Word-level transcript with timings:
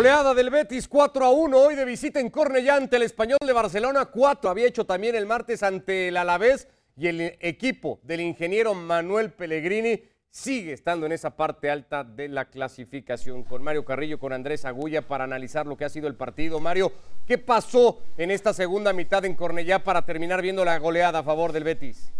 Goleada 0.00 0.32
del 0.32 0.48
Betis 0.48 0.88
4 0.88 1.26
a 1.26 1.30
1 1.30 1.58
hoy 1.58 1.74
de 1.74 1.84
visita 1.84 2.20
en 2.20 2.30
Cornellá 2.30 2.76
ante 2.76 2.96
el 2.96 3.02
Español 3.02 3.36
de 3.44 3.52
Barcelona 3.52 4.06
4. 4.06 4.48
Había 4.48 4.64
hecho 4.64 4.86
también 4.86 5.14
el 5.14 5.26
martes 5.26 5.62
ante 5.62 6.08
el 6.08 6.16
Alavés 6.16 6.68
y 6.96 7.08
el 7.08 7.36
equipo 7.38 8.00
del 8.02 8.22
ingeniero 8.22 8.72
Manuel 8.72 9.30
Pellegrini 9.30 10.02
sigue 10.30 10.72
estando 10.72 11.04
en 11.04 11.12
esa 11.12 11.36
parte 11.36 11.70
alta 11.70 12.02
de 12.02 12.30
la 12.30 12.46
clasificación. 12.46 13.42
Con 13.42 13.62
Mario 13.62 13.84
Carrillo, 13.84 14.18
con 14.18 14.32
Andrés 14.32 14.64
Agulla 14.64 15.02
para 15.02 15.24
analizar 15.24 15.66
lo 15.66 15.76
que 15.76 15.84
ha 15.84 15.90
sido 15.90 16.08
el 16.08 16.14
partido. 16.14 16.60
Mario, 16.60 16.92
¿qué 17.26 17.36
pasó 17.36 17.98
en 18.16 18.30
esta 18.30 18.54
segunda 18.54 18.94
mitad 18.94 19.22
en 19.26 19.34
Cornellá 19.34 19.80
para 19.80 20.06
terminar 20.06 20.40
viendo 20.40 20.64
la 20.64 20.78
goleada 20.78 21.18
a 21.18 21.22
favor 21.22 21.52
del 21.52 21.64
Betis? 21.64 22.10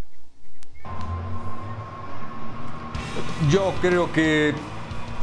Yo 3.50 3.72
creo 3.80 4.12
que 4.12 4.52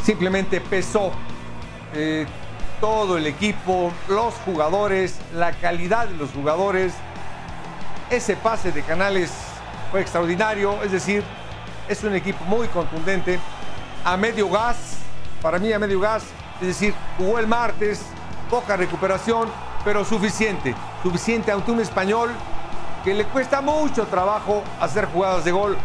simplemente 0.01 0.59
pesó 0.59 1.11
eh, 1.93 2.25
todo 2.79 3.17
el 3.17 3.25
equipo, 3.25 3.91
los 4.07 4.33
jugadores, 4.45 5.19
la 5.33 5.51
calidad 5.53 6.07
de 6.07 6.15
los 6.15 6.31
jugadores. 6.31 6.93
Ese 8.09 8.35
pase 8.35 8.71
de 8.71 8.83
Canales 8.83 9.31
fue 9.91 10.01
extraordinario, 10.01 10.81
es 10.83 10.91
decir, 10.91 11.23
es 11.89 12.03
un 12.03 12.15
equipo 12.15 12.43
muy 12.45 12.67
contundente, 12.67 13.39
a 14.03 14.15
medio 14.15 14.49
gas, 14.49 14.97
para 15.41 15.59
mí 15.59 15.71
a 15.73 15.79
medio 15.79 15.99
gas, 15.99 16.23
es 16.61 16.67
decir, 16.67 16.93
jugó 17.17 17.39
el 17.39 17.47
martes, 17.47 18.01
poca 18.49 18.77
recuperación, 18.77 19.49
pero 19.83 20.05
suficiente, 20.05 20.75
suficiente 21.03 21.51
ante 21.51 21.71
un 21.71 21.79
español 21.79 22.29
que 23.03 23.13
le 23.13 23.25
cuesta 23.25 23.61
mucho 23.61 24.05
trabajo 24.05 24.63
hacer 24.79 25.05
jugadas 25.05 25.43
de 25.43 25.51
gol, 25.51 25.77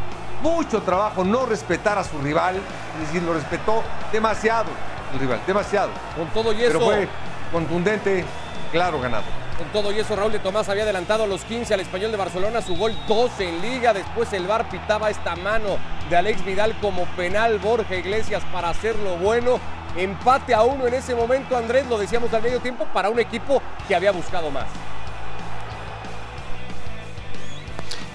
mucho 0.43 0.82
trabajo 0.82 1.24
no 1.24 1.46
respetar 1.46 1.98
a 1.98 2.04
su 2.04 2.18
rival, 2.18 2.56
es 2.56 3.06
decir, 3.06 3.23
lo 3.23 3.34
respetó 3.34 3.82
demasiado 4.13 4.70
el 5.13 5.21
rival, 5.21 5.41
demasiado. 5.46 5.91
Con 6.16 6.29
todo 6.29 6.52
y 6.52 6.63
eso. 6.63 6.79
Pero 6.79 6.85
fue 6.85 7.09
contundente, 7.52 8.24
claro, 8.71 9.01
ganado. 9.01 9.24
Con 9.59 9.69
todo 9.69 9.93
y 9.93 9.99
eso, 10.01 10.16
Raúl 10.16 10.32
de 10.32 10.38
Tomás 10.38 10.69
había 10.69 10.82
adelantado 10.82 11.24
a 11.24 11.27
los 11.27 11.45
15 11.45 11.74
al 11.74 11.80
español 11.80 12.10
de 12.10 12.16
Barcelona, 12.16 12.63
su 12.63 12.77
gol 12.77 12.96
12 13.07 13.49
en 13.49 13.63
liga. 13.63 13.93
Después 13.93 14.32
el 14.32 14.46
VAR 14.46 14.69
pitaba 14.69 15.10
esta 15.10 15.37
mano 15.37 15.77
de 16.09 16.16
Alex 16.16 16.45
Vidal 16.45 16.74
como 16.80 17.04
penal 17.16 17.59
Borja 17.59 17.95
Iglesias 17.95 18.43
para 18.52 18.71
hacerlo 18.71 19.16
bueno. 19.16 19.60
Empate 19.96 20.54
a 20.54 20.63
uno 20.63 20.87
en 20.87 20.95
ese 20.95 21.15
momento, 21.15 21.57
Andrés, 21.57 21.87
lo 21.87 21.99
decíamos 21.99 22.32
al 22.32 22.43
medio 22.43 22.60
tiempo, 22.60 22.87
para 22.95 23.10
un 23.10 23.21
equipo 23.21 23.63
que 23.87 23.95
había 23.95 24.10
buscado 24.10 24.51
más. 24.51 24.66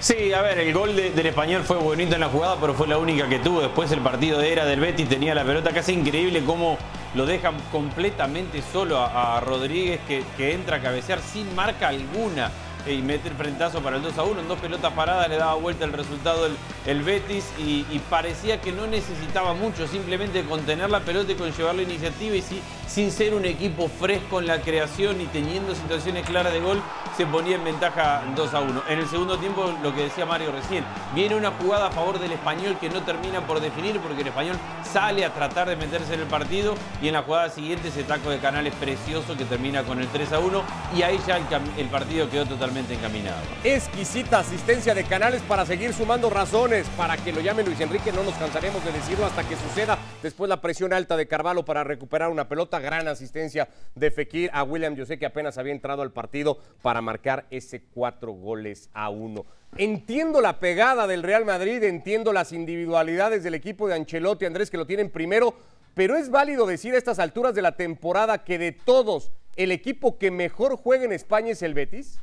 Sí, 0.00 0.32
a 0.32 0.42
ver, 0.42 0.60
el 0.60 0.72
gol 0.72 0.94
del 0.94 1.26
español 1.26 1.64
fue 1.64 1.76
bonito 1.76 2.14
en 2.14 2.20
la 2.20 2.28
jugada, 2.28 2.56
pero 2.60 2.72
fue 2.72 2.86
la 2.86 2.98
única 2.98 3.28
que 3.28 3.40
tuvo. 3.40 3.60
Después 3.60 3.90
el 3.90 4.00
partido 4.00 4.40
era 4.40 4.64
del 4.64 4.78
Betis 4.78 5.08
tenía 5.08 5.34
la 5.34 5.42
pelota 5.42 5.72
casi 5.72 5.92
increíble 5.92 6.44
cómo 6.44 6.78
lo 7.16 7.26
dejan 7.26 7.56
completamente 7.72 8.62
solo 8.62 9.00
a, 9.00 9.40
Rodríguez 9.40 9.98
que, 10.06 10.52
entra 10.52 10.76
a 10.76 10.80
cabecear 10.80 11.18
sin 11.20 11.52
marca 11.56 11.88
alguna 11.88 12.52
y 12.86 12.98
mete 12.98 13.28
el 13.28 13.34
frentazo 13.34 13.80
para 13.80 13.96
el 13.96 14.02
2 14.02 14.18
a 14.18 14.22
1. 14.22 14.40
En 14.40 14.46
dos 14.46 14.60
pelotas 14.60 14.92
paradas 14.92 15.28
le 15.28 15.36
daba 15.36 15.54
vuelta 15.54 15.84
el 15.84 15.92
resultado 15.92 16.48
el, 16.86 17.02
Betis 17.02 17.50
y, 17.58 17.82
parecía 18.08 18.60
que 18.60 18.70
no 18.70 18.86
necesitaba 18.86 19.52
mucho, 19.52 19.88
simplemente 19.88 20.44
contener 20.44 20.90
la 20.90 21.00
pelota 21.00 21.32
y 21.32 21.34
conllevar 21.34 21.74
la 21.74 21.82
iniciativa 21.82 22.36
y 22.36 22.42
sin 22.88 23.12
ser 23.12 23.34
un 23.34 23.44
equipo 23.44 23.88
fresco 23.88 24.40
en 24.40 24.46
la 24.46 24.60
creación 24.60 25.20
y 25.20 25.26
teniendo 25.26 25.74
situaciones 25.74 26.26
claras 26.26 26.52
de 26.52 26.60
gol, 26.60 26.82
se 27.16 27.26
ponía 27.26 27.56
en 27.56 27.64
ventaja 27.64 28.22
2 28.34 28.54
a 28.54 28.60
1. 28.60 28.82
En 28.88 28.98
el 28.98 29.08
segundo 29.08 29.38
tiempo, 29.38 29.72
lo 29.82 29.94
que 29.94 30.04
decía 30.04 30.24
Mario 30.24 30.52
recién, 30.52 30.84
viene 31.14 31.34
una 31.34 31.50
jugada 31.50 31.88
a 31.88 31.90
favor 31.90 32.18
del 32.18 32.32
español 32.32 32.78
que 32.80 32.88
no 32.88 33.02
termina 33.02 33.46
por 33.46 33.60
definir 33.60 34.00
porque 34.00 34.22
el 34.22 34.28
español 34.28 34.56
sale 34.90 35.24
a 35.24 35.34
tratar 35.34 35.68
de 35.68 35.76
meterse 35.76 36.14
en 36.14 36.20
el 36.20 36.26
partido 36.26 36.74
y 37.02 37.08
en 37.08 37.14
la 37.14 37.22
jugada 37.22 37.50
siguiente 37.50 37.88
ese 37.88 38.04
taco 38.04 38.30
de 38.30 38.38
canales 38.38 38.74
precioso 38.74 39.36
que 39.36 39.44
termina 39.44 39.82
con 39.82 40.00
el 40.00 40.08
3 40.08 40.32
a 40.32 40.38
1 40.38 40.62
y 40.96 41.02
ahí 41.02 41.20
ya 41.26 41.38
el 41.76 41.88
partido 41.88 42.30
quedó 42.30 42.46
totalmente 42.46 42.94
encaminado. 42.94 43.42
Exquisita 43.64 44.38
asistencia 44.38 44.94
de 44.94 45.04
Canales 45.04 45.42
para 45.42 45.66
seguir 45.66 45.92
sumando 45.92 46.30
razones 46.30 46.86
para 46.96 47.16
que 47.16 47.32
lo 47.32 47.40
llame 47.40 47.64
Luis 47.64 47.80
Enrique. 47.80 48.12
No 48.12 48.22
nos 48.22 48.34
cansaremos 48.34 48.84
de 48.84 48.92
decirlo 48.92 49.26
hasta 49.26 49.42
que 49.42 49.56
suceda. 49.56 49.98
Después 50.22 50.48
la 50.48 50.60
presión 50.60 50.92
alta 50.92 51.16
de 51.16 51.26
Carvalho 51.26 51.64
para 51.64 51.84
recuperar 51.84 52.30
una 52.30 52.48
pelota. 52.48 52.77
Gran 52.80 53.08
asistencia 53.08 53.68
de 53.94 54.10
Fekir 54.10 54.50
a 54.52 54.62
William 54.62 54.96
José 54.96 55.18
que 55.18 55.26
apenas 55.26 55.58
había 55.58 55.72
entrado 55.72 56.02
al 56.02 56.12
partido 56.12 56.58
para 56.82 57.00
marcar 57.00 57.46
ese 57.50 57.82
cuatro 57.82 58.32
goles 58.32 58.90
a 58.92 59.10
uno. 59.10 59.46
Entiendo 59.76 60.40
la 60.40 60.60
pegada 60.60 61.06
del 61.06 61.22
Real 61.22 61.44
Madrid, 61.44 61.82
entiendo 61.82 62.32
las 62.32 62.52
individualidades 62.52 63.42
del 63.42 63.54
equipo 63.54 63.86
de 63.86 63.94
Ancelotti, 63.94 64.46
Andrés, 64.46 64.70
que 64.70 64.78
lo 64.78 64.86
tienen 64.86 65.10
primero, 65.10 65.54
pero 65.94 66.16
es 66.16 66.30
válido 66.30 66.66
decir 66.66 66.94
a 66.94 66.98
estas 66.98 67.18
alturas 67.18 67.54
de 67.54 67.62
la 67.62 67.76
temporada 67.76 68.44
que 68.44 68.58
de 68.58 68.72
todos, 68.72 69.30
el 69.56 69.72
equipo 69.72 70.18
que 70.18 70.30
mejor 70.30 70.76
juega 70.76 71.04
en 71.04 71.12
España 71.12 71.50
es 71.50 71.62
el 71.62 71.74
Betis. 71.74 72.18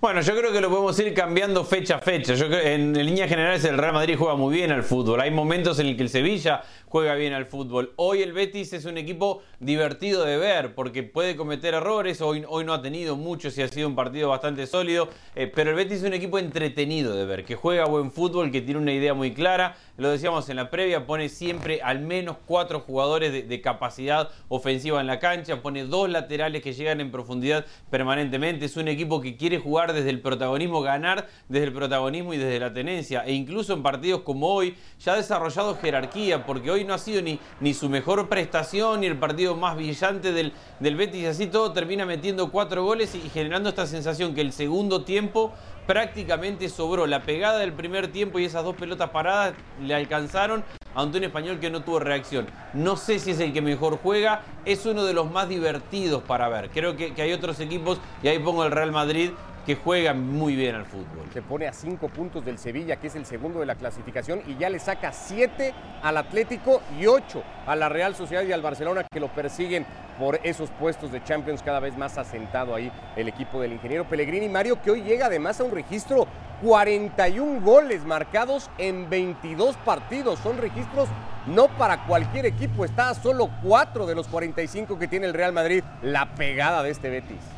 Bueno, 0.00 0.20
yo 0.20 0.36
creo 0.36 0.52
que 0.52 0.60
lo 0.60 0.70
podemos 0.70 0.96
ir 1.00 1.12
cambiando 1.12 1.64
fecha 1.64 1.96
a 1.96 1.98
fecha. 1.98 2.34
Yo 2.34 2.46
creo, 2.46 2.60
en, 2.60 2.94
en 2.94 3.04
líneas 3.04 3.28
generales 3.28 3.64
el 3.64 3.76
Real 3.76 3.92
Madrid 3.92 4.14
juega 4.16 4.36
muy 4.36 4.54
bien 4.54 4.70
al 4.70 4.84
fútbol. 4.84 5.20
Hay 5.20 5.32
momentos 5.32 5.80
en 5.80 5.88
el 5.88 5.96
que 5.96 6.04
el 6.04 6.08
Sevilla 6.08 6.62
juega 6.86 7.16
bien 7.16 7.32
al 7.32 7.46
fútbol. 7.46 7.94
Hoy 7.96 8.22
el 8.22 8.32
Betis 8.32 8.72
es 8.72 8.84
un 8.84 8.96
equipo 8.96 9.42
divertido 9.58 10.24
de 10.24 10.36
ver 10.36 10.76
porque 10.76 11.02
puede 11.02 11.34
cometer 11.34 11.74
errores. 11.74 12.20
Hoy, 12.20 12.46
no 12.64 12.72
ha 12.72 12.80
tenido 12.80 13.16
muchos 13.16 13.58
y 13.58 13.62
ha 13.62 13.68
sido 13.68 13.88
un 13.88 13.96
partido 13.96 14.28
bastante 14.28 14.68
sólido. 14.68 15.08
Eh, 15.34 15.50
pero 15.52 15.70
el 15.70 15.76
Betis 15.76 15.98
es 15.98 16.04
un 16.04 16.14
equipo 16.14 16.38
entretenido 16.38 17.14
de 17.16 17.26
ver, 17.26 17.44
que 17.44 17.56
juega 17.56 17.84
buen 17.86 18.12
fútbol, 18.12 18.52
que 18.52 18.60
tiene 18.60 18.80
una 18.80 18.92
idea 18.92 19.14
muy 19.14 19.34
clara. 19.34 19.76
Lo 19.96 20.10
decíamos 20.10 20.48
en 20.48 20.56
la 20.56 20.70
previa, 20.70 21.06
pone 21.06 21.28
siempre 21.28 21.82
al 21.82 21.98
menos 21.98 22.36
cuatro 22.46 22.80
jugadores 22.80 23.48
de 23.48 23.60
capacidad 23.60 24.30
ofensiva 24.48 25.00
en 25.00 25.08
la 25.08 25.18
cancha. 25.18 25.60
Pone 25.60 25.84
dos 25.84 26.08
laterales 26.08 26.62
que 26.62 26.72
llegan 26.72 27.00
en 27.00 27.10
profundidad 27.10 27.66
permanentemente. 27.90 28.64
Es 28.64 28.76
un 28.76 28.86
equipo 28.86 29.20
que 29.20 29.36
quiere 29.36 29.58
jugar 29.58 29.87
desde 29.92 30.10
el 30.10 30.20
protagonismo, 30.20 30.82
ganar 30.82 31.28
desde 31.48 31.66
el 31.66 31.72
protagonismo 31.72 32.34
y 32.34 32.38
desde 32.38 32.60
la 32.60 32.72
tenencia. 32.72 33.24
E 33.24 33.32
incluso 33.32 33.72
en 33.72 33.82
partidos 33.82 34.22
como 34.22 34.48
hoy 34.48 34.76
ya 35.00 35.12
ha 35.14 35.16
desarrollado 35.16 35.76
jerarquía 35.76 36.44
porque 36.44 36.70
hoy 36.70 36.84
no 36.84 36.94
ha 36.94 36.98
sido 36.98 37.22
ni, 37.22 37.38
ni 37.60 37.74
su 37.74 37.88
mejor 37.88 38.28
prestación, 38.28 39.00
ni 39.00 39.06
el 39.06 39.16
partido 39.16 39.56
más 39.56 39.76
brillante 39.76 40.32
del, 40.32 40.52
del 40.80 40.96
Betis, 40.96 41.22
y 41.22 41.26
así 41.26 41.46
todo 41.46 41.72
termina 41.72 42.06
metiendo 42.06 42.50
cuatro 42.50 42.84
goles 42.84 43.14
y, 43.14 43.28
generando 43.30 43.68
esta 43.68 43.86
sensación 43.86 44.34
que 44.34 44.40
el 44.40 44.52
segundo 44.52 45.04
tiempo 45.04 45.52
prácticamente 45.86 46.68
sobró. 46.68 47.06
La 47.06 47.22
pegada 47.22 47.58
del 47.58 47.72
primer 47.72 48.08
tiempo 48.08 48.38
y 48.38 48.44
esas 48.44 48.64
dos 48.64 48.76
pelotas 48.76 49.10
paradas 49.10 49.54
le 49.80 49.94
alcanzaron 49.94 50.62
a 50.94 51.04
un 51.04 51.24
español 51.24 51.60
que 51.60 51.70
no 51.70 51.82
tuvo 51.82 52.00
reacción. 52.00 52.46
No 52.74 52.96
sé 52.96 53.18
si 53.18 53.30
es 53.30 53.40
el 53.40 53.52
que 53.52 53.62
mejor 53.62 53.98
juega, 54.02 54.42
es 54.64 54.84
uno 54.84 55.04
de 55.04 55.14
los 55.14 55.30
más 55.30 55.48
divertidos 55.48 56.22
para 56.22 56.48
ver. 56.48 56.70
Creo 56.70 56.96
que, 56.96 57.14
que 57.14 57.22
hay 57.22 57.32
otros 57.32 57.60
equipos, 57.60 57.98
y 58.22 58.28
ahí 58.28 58.38
pongo 58.38 58.64
el 58.64 58.72
Real 58.72 58.92
Madrid, 58.92 59.30
que 59.68 59.76
juegan 59.76 60.26
muy 60.26 60.56
bien 60.56 60.74
al 60.74 60.86
fútbol. 60.86 61.28
Se 61.30 61.42
pone 61.42 61.68
a 61.68 61.74
cinco 61.74 62.08
puntos 62.08 62.42
del 62.42 62.56
Sevilla, 62.56 62.96
que 62.96 63.08
es 63.08 63.16
el 63.16 63.26
segundo 63.26 63.60
de 63.60 63.66
la 63.66 63.74
clasificación, 63.74 64.40
y 64.46 64.56
ya 64.56 64.70
le 64.70 64.78
saca 64.78 65.12
siete 65.12 65.74
al 66.02 66.16
Atlético 66.16 66.80
y 66.98 67.04
ocho 67.04 67.42
a 67.66 67.76
la 67.76 67.90
Real 67.90 68.14
Sociedad 68.14 68.44
y 68.44 68.52
al 68.52 68.62
Barcelona, 68.62 69.04
que 69.12 69.20
lo 69.20 69.28
persiguen 69.28 69.84
por 70.18 70.40
esos 70.42 70.70
puestos 70.70 71.12
de 71.12 71.22
Champions 71.22 71.62
cada 71.62 71.80
vez 71.80 71.98
más 71.98 72.16
asentado 72.16 72.74
ahí 72.74 72.90
el 73.14 73.28
equipo 73.28 73.60
del 73.60 73.74
ingeniero 73.74 74.08
Pellegrini. 74.08 74.48
Mario, 74.48 74.80
que 74.80 74.90
hoy 74.90 75.02
llega 75.02 75.26
además 75.26 75.60
a 75.60 75.64
un 75.64 75.72
registro 75.72 76.26
41 76.62 77.60
goles 77.60 78.06
marcados 78.06 78.70
en 78.78 79.10
22 79.10 79.76
partidos. 79.84 80.38
Son 80.38 80.56
registros 80.56 81.10
no 81.46 81.68
para 81.76 82.06
cualquier 82.06 82.46
equipo. 82.46 82.86
Está 82.86 83.10
a 83.10 83.14
solo 83.14 83.50
cuatro 83.62 84.06
de 84.06 84.14
los 84.14 84.28
45 84.28 84.98
que 84.98 85.08
tiene 85.08 85.26
el 85.26 85.34
Real 85.34 85.52
Madrid. 85.52 85.84
La 86.00 86.34
pegada 86.36 86.82
de 86.82 86.88
este 86.88 87.10
Betis. 87.10 87.57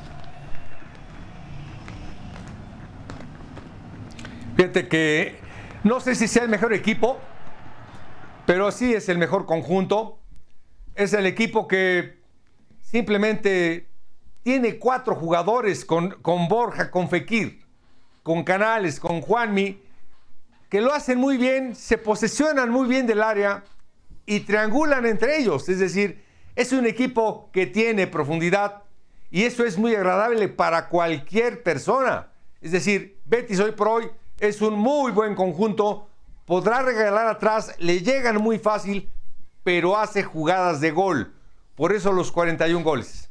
Fíjate 4.61 4.89
que 4.89 5.37
no 5.85 6.01
sé 6.01 6.15
si 6.15 6.29
sea 6.29 6.43
el 6.43 6.51
mejor 6.51 6.75
equipo, 6.75 7.19
pero 8.45 8.71
sí 8.71 8.93
es 8.93 9.09
el 9.09 9.17
mejor 9.17 9.47
conjunto. 9.47 10.19
Es 10.95 11.15
el 11.15 11.25
equipo 11.25 11.67
que 11.67 12.19
simplemente 12.83 13.89
tiene 14.43 14.79
cuatro 14.79 15.15
jugadores 15.15 15.87
con, 15.87 16.11
con 16.21 16.47
Borja, 16.49 16.91
con 16.91 17.09
Fekir, 17.09 17.65
con 18.23 18.45
Canales, 18.45 19.01
con 19.01 19.23
Juanmi, 19.23 19.81
que 20.69 20.83
lo 20.83 20.93
hacen 20.93 21.17
muy 21.17 21.39
bien, 21.39 21.75
se 21.75 21.97
posesionan 21.97 22.69
muy 22.69 22.87
bien 22.87 23.07
del 23.07 23.23
área 23.23 23.65
y 24.27 24.41
triangulan 24.41 25.07
entre 25.07 25.39
ellos. 25.39 25.71
Es 25.71 25.79
decir, 25.79 26.23
es 26.55 26.75
un 26.75 26.85
equipo 26.85 27.49
que 27.51 27.67
tiene 27.67 28.07
profundidad 28.07 28.83
y 29.31 29.45
eso 29.45 29.65
es 29.65 29.79
muy 29.79 29.95
agradable 29.95 30.49
para 30.49 30.91
cualquier 30.91 31.63
persona. 31.63 32.29
Es 32.61 32.73
decir, 32.73 33.19
Betis 33.25 33.59
hoy 33.59 33.73
por 33.73 33.89
hoy 33.89 34.11
es 34.41 34.61
un 34.63 34.75
muy 34.75 35.13
buen 35.13 35.35
conjunto, 35.35 36.09
podrá 36.47 36.83
regalar 36.83 37.29
atrás, 37.29 37.75
le 37.79 38.01
llegan 38.01 38.43
muy 38.43 38.59
fácil, 38.59 39.11
pero 39.63 39.97
hace 39.97 40.23
jugadas 40.23 40.81
de 40.81 40.91
gol. 40.91 41.35
Por 41.75 41.93
eso 41.93 42.13
los 42.13 42.33
41 42.33 42.83
goles. 42.85 43.31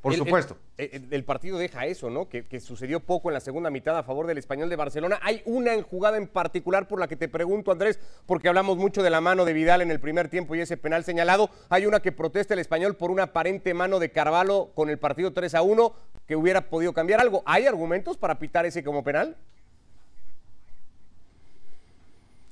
Por 0.00 0.14
supuesto. 0.14 0.56
El, 0.76 1.24
partido 1.24 1.58
deja 1.58 1.86
eso, 1.86 2.10
¿no? 2.10 2.28
Que, 2.28 2.60
sucedió 2.60 3.00
poco 3.00 3.30
en 3.30 3.34
la 3.34 3.40
segunda 3.40 3.70
mitad 3.70 3.96
a 3.98 4.04
favor 4.04 4.26
del 4.26 4.38
español 4.38 4.68
de 4.68 4.76
Barcelona. 4.76 5.18
Hay 5.22 5.42
una 5.44 5.80
jugada 5.82 6.18
en 6.18 6.28
particular 6.28 6.86
por 6.86 7.00
la 7.00 7.08
que 7.08 7.16
te 7.16 7.28
pregunto, 7.28 7.72
Andrés, 7.72 7.98
porque 8.26 8.48
hablamos 8.48 8.76
mucho 8.76 9.02
de 9.02 9.10
la 9.10 9.20
mano 9.20 9.44
de 9.44 9.52
Vidal 9.52 9.82
en 9.82 9.90
el 9.90 9.98
primer 9.98 10.28
tiempo 10.28 10.54
y 10.54 10.60
ese 10.60 10.76
penal 10.76 11.02
señalado. 11.02 11.50
Hay 11.68 11.86
una 11.86 12.00
que 12.00 12.12
protesta 12.12 12.54
el 12.54 12.60
español 12.60 12.96
por 12.96 13.10
una 13.10 13.24
aparente 13.24 13.74
mano 13.74 13.98
de 13.98 14.12
Carvalho 14.12 14.70
con 14.74 14.88
el 14.90 14.98
partido 14.98 15.32
3 15.32 15.54
a 15.56 15.62
1 15.62 15.94
que 16.26 16.36
hubiera 16.36 16.68
podido 16.68 16.92
cambiar 16.92 17.20
algo. 17.20 17.42
¿Hay 17.46 17.66
argumentos 17.66 18.16
para 18.16 18.38
pitar 18.38 18.66
ese 18.66 18.84
como 18.84 19.02
penal? 19.02 19.36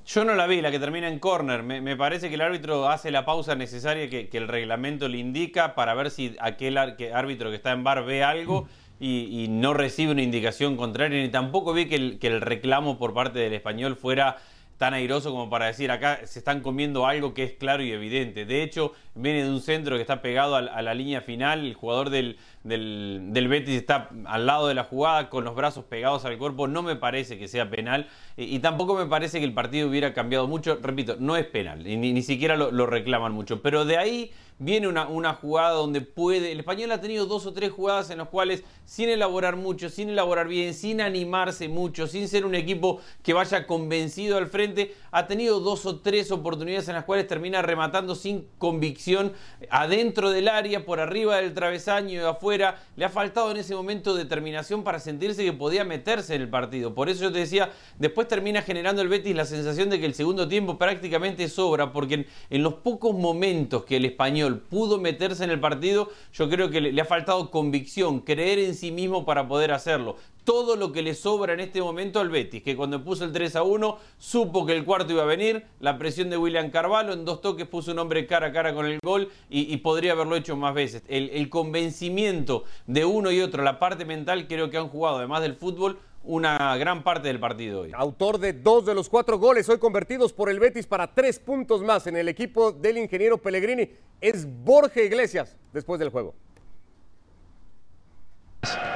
Yo 0.07 0.25
no 0.25 0.35
la 0.35 0.47
vi, 0.47 0.61
la 0.61 0.71
que 0.71 0.79
termina 0.79 1.09
en 1.09 1.19
corner. 1.19 1.63
Me, 1.63 1.97
parece 1.97 2.29
que 2.29 2.35
el 2.35 2.43
árbitro 2.43 2.89
hace 2.89 3.11
la 3.11 3.25
pausa 3.25 3.55
necesaria 3.55 4.11
que, 4.11 4.29
el 4.33 4.49
reglamento 4.49 5.09
le 5.09 5.19
indica 5.19 5.75
para 5.75 5.95
ver 5.95 6.11
si 6.11 6.37
aquel 6.41 6.77
árbitro 6.77 7.51
que 7.51 7.57
está 7.57 7.73
en 7.73 7.85
bar 7.85 8.05
ve 8.05 8.23
algo 8.23 8.69
y, 9.01 9.47
no 9.49 9.73
recibe 9.73 10.13
una 10.13 10.23
indicación 10.23 10.77
contraria. 10.77 11.23
Ni 11.23 11.31
tampoco 11.31 11.73
vi 11.73 11.87
que 11.87 12.19
que 12.19 12.27
el 12.27 12.43
reclamo 12.43 12.99
por 12.99 13.15
parte 13.15 13.39
del 13.39 13.55
español 13.55 13.97
fuera 13.97 14.37
tan 14.79 14.95
airoso 14.95 15.31
como 15.31 15.49
para 15.49 15.67
decir 15.67 15.91
acá 15.91 16.21
se 16.25 16.39
están 16.39 16.61
comiendo 16.61 17.07
algo 17.07 17.35
que 17.35 17.45
es 17.45 17.53
claro 17.53 17.83
y 17.83 17.93
evidente. 17.93 18.45
De 18.45 18.63
hecho, 18.63 18.93
viene 19.15 19.45
de 19.45 19.51
un 19.51 19.61
centro 19.61 19.97
que 19.97 20.03
está 20.03 20.21
pegado 20.21 20.57
a, 20.57 20.83
la 20.83 20.95
línea 20.95 21.21
final, 21.21 21.65
el 21.65 21.75
jugador 21.75 22.11
del, 22.11 22.39
del, 22.65 23.49
Betis 23.49 23.77
está 23.77 24.11
al 24.25 24.47
lado 24.47 24.69
de 24.69 24.75
la 24.75 24.85
jugada 24.85 25.31
con 25.31 25.45
los 25.45 25.55
brazos 25.55 25.85
pegados 25.85 26.25
al 26.25 26.37
cuerpo, 26.39 26.67
no 26.67 26.83
me 26.83 26.97
parece 26.97 27.39
que 27.39 27.49
sea 27.49 27.71
penal 27.71 28.09
y, 28.37 28.59
tampoco 28.59 28.95
me 28.95 29.07
parece 29.07 29.39
que 29.39 29.45
el 29.45 29.55
partido 29.55 29.89
hubiera 29.89 30.13
cambiado 30.15 30.49
mucho, 30.49 30.79
repito, 30.83 31.17
no 31.19 31.37
es 31.37 31.47
penal, 31.47 31.85
ni, 31.85 31.97
ni 31.97 32.23
siquiera 32.23 32.57
lo 32.57 32.87
reclaman 32.87 33.33
mucho, 33.33 33.63
pero 33.63 33.85
de 33.85 33.99
ahí 33.99 34.33
viene 34.59 34.89
una, 34.89 35.09
una, 35.09 35.35
jugada 35.35 35.71
donde 35.71 36.01
puede. 36.01 36.53
El 36.53 36.61
español 36.61 36.93
ha 36.93 37.01
tenido 37.01 37.27
dos 37.27 37.47
o 37.47 37.53
tres 37.53 37.73
jugadas 37.73 38.11
en 38.11 38.19
las 38.19 38.29
cuales, 38.29 38.63
sin 38.85 39.09
elaborar 39.09 39.57
mucho, 39.57 39.89
sin 39.89 40.11
elaborar 40.11 40.49
bien, 40.49 40.75
sin 40.75 41.01
animarse 41.01 41.69
mucho, 41.69 42.07
sin 42.07 42.29
ser 42.29 42.45
un 42.45 42.55
equipo 42.55 43.01
que 43.23 43.33
vaya 43.33 43.67
convencido 43.67 44.37
al 44.37 44.47
frente, 44.47 44.95
ha 45.11 45.27
tenido 45.27 45.61
dos 45.61 45.87
o 45.87 46.01
tres 46.01 46.31
oportunidades 46.31 46.89
en 46.89 46.95
las 46.95 47.05
cuales 47.05 47.27
termina 47.27 47.63
rematando 47.63 48.15
sin 48.15 48.47
convicción 48.59 49.33
adentro 49.71 50.31
del 50.31 50.49
área, 50.49 50.85
por 50.85 51.01
arriba 51.01 51.37
del 51.37 51.55
travesaño 51.55 52.21
y 52.21 52.25
afuera. 52.25 52.83
Le 52.97 53.05
ha 53.05 53.11
faltado 53.11 53.51
en 53.51 53.57
ese 53.57 53.75
momento 53.75 54.15
determinación 54.15 54.85
para 54.85 55.01
sentirse 55.01 55.45
que 55.45 55.53
podía 55.53 55.85
meterse 55.85 56.35
en 56.35 56.43
el 56.43 56.49
partido. 56.49 56.95
Por 56.95 57.09
eso 57.09 57.25
yo 57.25 57.33
te 57.33 57.41
decía, 57.41 57.71
después 57.99 58.29
termina 58.29 58.63
generando 58.63 59.03
el 59.03 59.09
Betis 59.09 59.35
la 59.35 59.45
sensación 59.45 59.91
de 59.91 59.99
que 59.99 60.07
el 60.07 60.15
segundo 60.15 60.49
tiempo 60.49 60.79
prácticamente 60.79 61.49
sobra, 61.49 61.93
porque 61.93 62.27
en 62.51 62.63
los 62.63 62.75
pocos 62.75 63.15
momentos 63.15 63.85
que 63.85 63.97
el 63.97 64.05
español 64.05 64.44
pudo 64.69 64.99
meterse 64.99 65.45
en 65.45 65.51
el 65.51 65.61
partido, 65.61 66.11
yo 66.33 66.49
creo 66.49 66.71
que 66.71 66.81
le, 66.81 67.01
ha 67.01 67.05
faltado 67.05 67.51
convicción, 67.51 68.21
creer 68.21 68.59
en 68.59 68.75
sí 68.75 68.91
mismo 68.91 69.25
para 69.25 69.49
poder 69.49 69.73
hacerlo 69.73 70.17
todo 70.45 70.77
lo 70.77 70.93
que 70.93 71.03
le 71.03 71.15
sobra 71.15 71.55
en 71.55 71.61
este 71.61 71.81
momento 71.81 72.21
al 72.21 72.29
Betis, 72.29 72.63
que 72.63 72.77
cuando 72.77 73.03
puso 73.03 73.25
el 73.25 73.33
3 73.33 73.57
a 73.57 73.63
1 73.63 73.99
supo 74.19 74.67
que 74.67 74.77
el 74.77 74.85
cuarto 74.85 75.13
iba 75.13 75.23
a 75.23 75.27
venir, 75.27 75.65
la 75.81 75.99
presión 75.99 76.31
de 76.31 76.37
William 76.37 76.71
Carvalho, 76.71 77.15
en 77.15 77.25
dos 77.25 77.41
toques 77.41 77.67
puso 77.67 77.93
un 77.93 77.99
hombre 77.99 78.27
cara 78.27 78.49
a 78.49 78.53
cara 78.53 78.75
con 78.75 78.87
el 78.87 78.99
gol 79.03 79.31
y, 79.49 79.75
podría 79.79 80.13
haberlo 80.13 80.37
hecho 80.37 80.57
más 80.57 80.75
veces. 80.75 81.03
El, 81.09 81.31
el, 81.31 81.49
convencimiento 81.49 82.65
de 82.87 83.05
uno 83.05 83.31
y 83.31 83.41
otro, 83.41 83.63
la 83.63 83.79
parte 83.79 84.05
mental, 84.05 84.47
creo 84.47 84.71
que 84.71 84.77
han 84.77 84.89
jugado, 84.89 85.19
además 85.19 85.41
del 85.41 85.55
fútbol, 85.55 85.99
una 86.25 86.77
gran 86.77 87.03
parte 87.03 87.29
del 87.29 87.39
partido 87.39 87.83
hoy. 87.83 87.93
Autor 87.95 88.39
de 88.39 88.53
dos 88.53 88.87
de 88.87 88.95
los 88.95 89.09
cuatro 89.09 89.39
goles 89.39 89.69
hoy 89.69 89.79
convertidos 89.79 90.33
por 90.33 90.51
el 90.51 90.59
Betis 90.59 90.87
para 90.87 91.13
tres 91.13 91.39
puntos 91.39 91.83
más 91.83 92.07
en 92.07 92.17
el 92.17 92.29
equipo 92.29 92.73
del 92.73 92.99
ingeniero 92.99 93.39
Pellegrini 93.39 93.91
es 94.21 94.47
Borja 94.47 95.01
Iglesias 95.01 95.57
después 95.73 96.01
del 96.01 96.09
juego. 96.09 96.35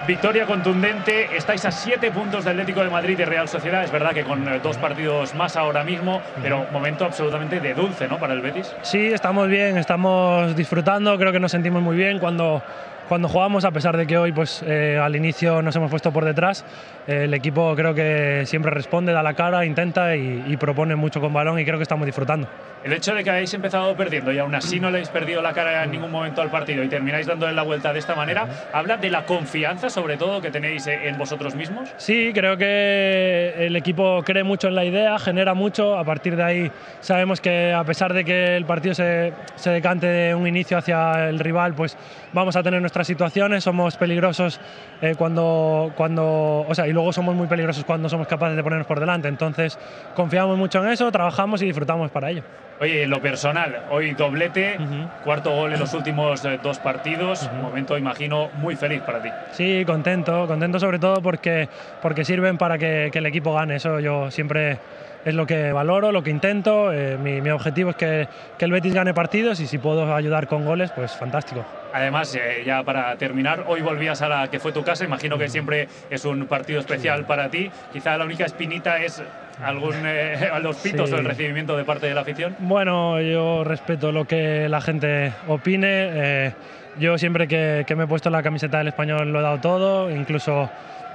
Victoria 0.06 0.46
contundente, 0.46 1.36
estáis 1.36 1.66
a 1.66 1.70
siete 1.70 2.10
puntos 2.10 2.42
del 2.42 2.52
Atlético 2.52 2.82
de 2.82 2.88
Madrid 2.88 3.18
y 3.18 3.24
Real 3.24 3.46
Sociedad, 3.46 3.84
es 3.84 3.92
verdad 3.92 4.14
que 4.14 4.24
con 4.24 4.48
eh, 4.48 4.58
dos 4.62 4.78
partidos 4.78 5.34
más 5.34 5.54
ahora 5.56 5.84
mismo, 5.84 6.22
pero 6.40 6.64
momento 6.72 7.04
absolutamente 7.04 7.60
de 7.60 7.74
dulce, 7.74 8.08
¿no? 8.08 8.18
Para 8.18 8.32
el 8.32 8.40
Betis. 8.40 8.74
Sí, 8.80 9.08
estamos 9.08 9.48
bien, 9.48 9.76
estamos 9.76 10.56
disfrutando, 10.56 11.18
creo 11.18 11.30
que 11.30 11.40
nos 11.40 11.52
sentimos 11.52 11.82
muy 11.82 11.94
bien 11.94 12.18
cuando 12.18 12.62
cuando 13.08 13.28
jugamos, 13.28 13.64
a 13.64 13.70
pesar 13.70 13.96
de 13.96 14.06
que 14.06 14.18
hoy 14.18 14.32
pues, 14.32 14.62
eh, 14.66 15.00
al 15.02 15.16
inicio 15.16 15.62
nos 15.62 15.74
hemos 15.74 15.90
puesto 15.90 16.12
por 16.12 16.24
detrás, 16.24 16.64
eh, 17.06 17.24
el 17.24 17.34
equipo 17.34 17.74
creo 17.74 17.94
que 17.94 18.42
siempre 18.44 18.70
responde, 18.70 19.12
da 19.12 19.22
la 19.22 19.34
cara, 19.34 19.64
intenta 19.64 20.14
y, 20.14 20.56
propone 20.58 20.96
mucho 20.96 21.20
con 21.20 21.32
balón 21.32 21.58
y 21.60 21.64
creo 21.64 21.78
que 21.78 21.84
estamos 21.84 22.04
disfrutando. 22.04 22.48
El 22.84 22.92
hecho 22.92 23.14
de 23.14 23.24
que 23.24 23.30
hayáis 23.30 23.52
empezado 23.54 23.96
perdiendo 23.96 24.32
y 24.32 24.38
aún 24.38 24.54
así 24.54 24.80
no 24.80 24.90
le 24.90 24.98
habéis 24.98 25.08
perdido 25.08 25.40
la 25.40 25.52
cara 25.52 25.84
en 25.84 25.92
ningún 25.92 26.10
momento 26.10 26.42
al 26.42 26.50
partido 26.50 26.82
y 26.82 26.88
termináis 26.88 27.26
dándole 27.26 27.52
la 27.52 27.62
vuelta 27.62 27.92
de 27.92 27.98
esta 27.98 28.14
manera, 28.14 28.46
¿habla 28.72 28.96
de 28.96 29.10
la 29.10 29.24
confianza 29.24 29.88
sobre 29.88 30.16
todo 30.16 30.40
que 30.40 30.50
tenéis 30.50 30.86
en 30.86 31.16
vosotros 31.16 31.54
mismos? 31.54 31.90
Sí, 31.96 32.32
creo 32.34 32.56
que 32.56 33.54
el 33.56 33.76
equipo 33.76 34.22
cree 34.24 34.42
mucho 34.42 34.68
en 34.68 34.74
la 34.74 34.84
idea, 34.84 35.18
genera 35.18 35.54
mucho, 35.54 35.96
a 35.96 36.04
partir 36.04 36.36
de 36.36 36.42
ahí 36.42 36.72
sabemos 37.00 37.40
que 37.40 37.72
a 37.72 37.84
pesar 37.84 38.12
de 38.12 38.24
que 38.24 38.56
el 38.56 38.64
partido 38.64 38.94
se, 38.94 39.32
se 39.56 39.70
decante 39.70 40.06
de 40.06 40.34
un 40.34 40.46
inicio 40.46 40.78
hacia 40.78 41.28
el 41.28 41.38
rival, 41.38 41.74
pues 41.74 41.96
vamos 42.32 42.56
a 42.56 42.62
tener 42.62 42.80
nuestra 42.80 42.97
situaciones, 43.06 43.64
somos 43.64 43.96
peligrosos 43.96 44.60
eh, 45.00 45.14
cuando, 45.16 45.92
cuando, 45.96 46.66
o 46.68 46.74
sea, 46.74 46.86
y 46.86 46.92
luego 46.92 47.12
somos 47.12 47.34
muy 47.34 47.46
peligrosos 47.46 47.84
cuando 47.84 48.08
somos 48.08 48.26
capaces 48.26 48.56
de 48.56 48.62
ponernos 48.62 48.86
por 48.86 49.00
delante. 49.00 49.28
Entonces, 49.28 49.78
confiamos 50.14 50.58
mucho 50.58 50.84
en 50.84 50.90
eso, 50.90 51.10
trabajamos 51.12 51.62
y 51.62 51.66
disfrutamos 51.66 52.10
para 52.10 52.30
ello. 52.30 52.42
Oye, 52.80 53.02
en 53.02 53.10
lo 53.10 53.20
personal, 53.20 53.76
hoy 53.90 54.14
doblete, 54.14 54.78
cuarto 55.24 55.50
gol 55.50 55.72
en 55.72 55.80
los 55.80 55.94
últimos 55.94 56.44
eh, 56.44 56.60
dos 56.62 56.78
partidos, 56.78 57.48
un 57.52 57.62
momento, 57.62 57.98
imagino, 57.98 58.50
muy 58.54 58.76
feliz 58.76 59.02
para 59.02 59.20
ti. 59.20 59.30
Sí, 59.50 59.82
contento, 59.84 60.46
contento 60.46 60.78
sobre 60.78 61.00
todo 61.00 61.20
porque, 61.20 61.68
porque 62.00 62.24
sirven 62.24 62.56
para 62.56 62.78
que, 62.78 63.08
que 63.12 63.18
el 63.18 63.26
equipo 63.26 63.52
gane, 63.52 63.76
eso 63.76 63.98
yo 63.98 64.30
siempre 64.30 64.78
es 65.24 65.34
lo 65.34 65.46
que 65.46 65.72
valoro, 65.72 66.12
lo 66.12 66.22
que 66.22 66.30
intento. 66.30 66.92
Eh, 66.92 67.16
mi, 67.18 67.48
objetivo 67.50 67.90
es 67.90 67.96
que, 67.96 68.28
que, 68.56 68.64
el 68.64 68.72
Betis 68.72 68.94
gane 68.94 69.14
partidos 69.14 69.60
y 69.60 69.66
si 69.66 69.78
puedo 69.78 70.14
ayudar 70.14 70.46
con 70.46 70.64
goles, 70.64 70.90
pues 70.92 71.12
fantástico. 71.12 71.64
Además, 71.92 72.34
eh, 72.34 72.62
ya 72.64 72.82
para 72.82 73.16
terminar, 73.16 73.64
hoy 73.66 73.80
volvías 73.80 74.20
a 74.22 74.28
la 74.28 74.48
que 74.48 74.58
fue 74.58 74.72
tu 74.72 74.82
casa. 74.82 75.04
Imagino 75.04 75.38
que 75.38 75.48
siempre 75.48 75.88
es 76.10 76.24
un 76.24 76.46
partido 76.46 76.80
especial 76.80 77.24
para 77.24 77.48
ti. 77.50 77.70
Quizá 77.92 78.16
la 78.16 78.24
única 78.24 78.44
espinita 78.44 79.02
es 79.02 79.22
algún 79.62 79.94
eh, 80.04 80.48
a 80.52 80.58
los 80.58 80.76
pitos 80.76 81.10
o 81.12 81.16
el 81.16 81.24
recibimiento 81.24 81.76
de 81.76 81.84
parte 81.84 82.06
de 82.06 82.14
la 82.14 82.20
afición. 82.22 82.56
Bueno, 82.60 83.20
yo 83.20 83.64
respeto 83.64 84.12
lo 84.12 84.26
que 84.26 84.68
la 84.68 84.80
gente 84.80 85.32
opine. 85.46 86.54
yo 86.98 87.16
siempre 87.18 87.48
que, 87.48 87.84
que 87.86 87.96
me 87.96 88.04
he 88.04 88.06
puesto 88.06 88.30
la 88.30 88.42
camiseta 88.42 88.78
del 88.78 88.88
español 88.88 89.32
lo 89.32 89.40
he 89.40 89.42
dado 89.42 89.60
todo, 89.60 90.10
incluso 90.10 90.70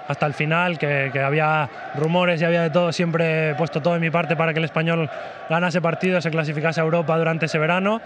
hasta 0.07 0.25
el 0.25 0.33
final, 0.33 0.77
que, 0.77 1.11
había 1.23 1.69
rumores 1.95 2.41
y 2.41 2.45
había 2.45 2.61
de 2.61 2.69
todo, 2.69 2.91
siempre 2.91 3.51
he 3.51 3.55
puesto 3.55 3.81
todo 3.81 3.95
en 3.95 4.01
mi 4.01 4.09
parte 4.09 4.35
para 4.35 4.53
que 4.53 4.59
el 4.59 4.65
español 4.65 5.09
ganase 5.49 5.81
partido, 5.81 6.21
se 6.21 6.31
clasificase 6.31 6.81
a 6.81 6.83
Europa 6.83 7.17
durante 7.17 7.45
ese 7.45 7.57
verano. 7.57 8.01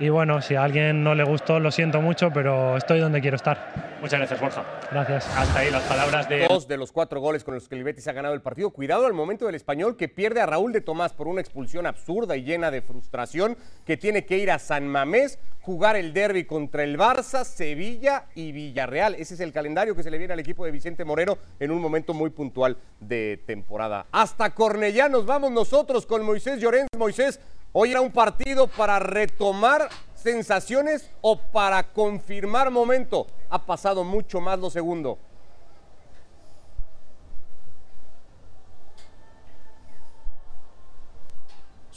Y 0.00 0.08
bueno, 0.08 0.42
si 0.42 0.56
a 0.56 0.64
alguien 0.64 1.04
no 1.04 1.14
le 1.14 1.22
gustó, 1.22 1.60
lo 1.60 1.70
siento 1.70 2.00
mucho, 2.00 2.30
pero 2.32 2.76
estoy 2.76 2.98
donde 2.98 3.20
quiero 3.20 3.36
estar. 3.36 3.94
Muchas 4.00 4.18
gracias, 4.18 4.40
Borja. 4.40 4.64
Gracias. 4.90 5.26
Hasta 5.36 5.60
ahí 5.60 5.70
las 5.70 5.82
palabras 5.84 6.28
de... 6.28 6.46
Dos 6.48 6.66
de 6.66 6.76
los 6.76 6.90
cuatro 6.90 7.20
goles 7.20 7.44
con 7.44 7.54
los 7.54 7.68
que 7.68 7.76
el 7.76 7.84
Betis 7.84 8.08
ha 8.08 8.12
ganado 8.12 8.34
el 8.34 8.42
partido. 8.42 8.70
Cuidado 8.70 9.06
al 9.06 9.12
momento 9.12 9.46
del 9.46 9.54
español 9.54 9.96
que 9.96 10.08
pierde 10.08 10.40
a 10.40 10.46
Raúl 10.46 10.72
de 10.72 10.80
Tomás 10.80 11.12
por 11.14 11.28
una 11.28 11.40
expulsión 11.40 11.86
absurda 11.86 12.36
y 12.36 12.42
llena 12.42 12.70
de 12.70 12.82
frustración, 12.82 13.56
que 13.86 13.96
tiene 13.96 14.26
que 14.26 14.36
ir 14.36 14.50
a 14.50 14.58
San 14.58 14.88
Mamés, 14.88 15.38
jugar 15.60 15.96
el 15.96 16.12
derby 16.12 16.44
contra 16.44 16.82
el 16.82 16.98
Barça, 16.98 17.44
Sevilla 17.44 18.24
y 18.34 18.52
Villarreal. 18.52 19.14
Ese 19.14 19.34
es 19.34 19.40
el 19.40 19.52
calendario 19.52 19.94
que 19.94 20.02
se 20.02 20.10
le 20.10 20.18
viene 20.18 20.34
al 20.34 20.40
equipo 20.40 20.64
de 20.64 20.72
Vicente 20.72 21.04
Moreno 21.04 21.38
en 21.60 21.70
un 21.70 21.80
momento 21.80 22.12
muy 22.12 22.30
puntual 22.30 22.76
de 23.00 23.40
temporada. 23.46 24.06
Hasta 24.12 24.50
Cornellá 24.50 25.08
nos 25.08 25.24
vamos 25.24 25.52
nosotros 25.52 26.04
con 26.04 26.24
Moisés 26.24 26.60
Llorens. 26.60 26.88
Moisés, 26.98 27.40
Hoy 27.76 27.90
era 27.90 28.00
un 28.00 28.12
partido 28.12 28.68
para 28.68 29.00
retomar 29.00 29.88
sensaciones 30.14 31.10
o 31.20 31.36
para 31.36 31.82
confirmar 31.82 32.70
momento. 32.70 33.26
Ha 33.50 33.66
pasado 33.66 34.04
mucho 34.04 34.40
más 34.40 34.60
lo 34.60 34.70
segundo. 34.70 35.18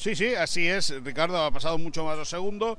Sí, 0.08 0.16
sí, 0.16 0.36
así 0.36 0.66
es. 0.66 1.04
Ricardo 1.04 1.38
ha 1.44 1.52
pasado 1.52 1.78
mucho 1.78 2.06
más 2.06 2.18
lo 2.18 2.24
segundo. 2.24 2.78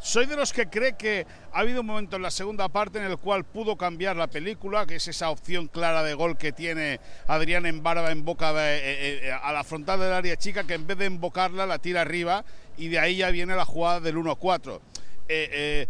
Soy 0.00 0.24
de 0.24 0.34
los 0.34 0.50
que 0.50 0.70
cree 0.70 0.96
que 0.96 1.26
ha 1.52 1.58
habido 1.58 1.82
un 1.82 1.86
momento 1.86 2.16
en 2.16 2.22
la 2.22 2.30
segunda 2.30 2.70
parte 2.70 2.96
en 2.96 3.04
el 3.04 3.18
cual 3.18 3.44
pudo 3.44 3.76
cambiar 3.76 4.16
la 4.16 4.28
película, 4.28 4.86
que 4.86 4.94
es 4.94 5.06
esa 5.06 5.28
opción 5.28 5.68
clara 5.68 6.02
de 6.02 6.14
gol 6.14 6.38
que 6.38 6.52
tiene 6.52 6.98
Adrián 7.26 7.66
en 7.66 7.82
barba 7.82 8.10
en 8.10 8.24
boca 8.24 8.54
de, 8.54 8.78
eh, 8.78 9.28
eh, 9.28 9.30
a 9.30 9.52
la 9.52 9.62
frontal 9.62 10.00
del 10.00 10.10
área 10.10 10.36
chica, 10.36 10.64
que 10.64 10.72
en 10.72 10.86
vez 10.86 10.96
de 10.96 11.04
embocarla 11.04 11.66
la 11.66 11.80
tira 11.80 12.00
arriba 12.00 12.46
y 12.78 12.88
de 12.88 12.98
ahí 12.98 13.16
ya 13.16 13.30
viene 13.30 13.54
la 13.54 13.66
jugada 13.66 14.00
del 14.00 14.16
1-4. 14.16 14.80
Eh, 15.28 15.86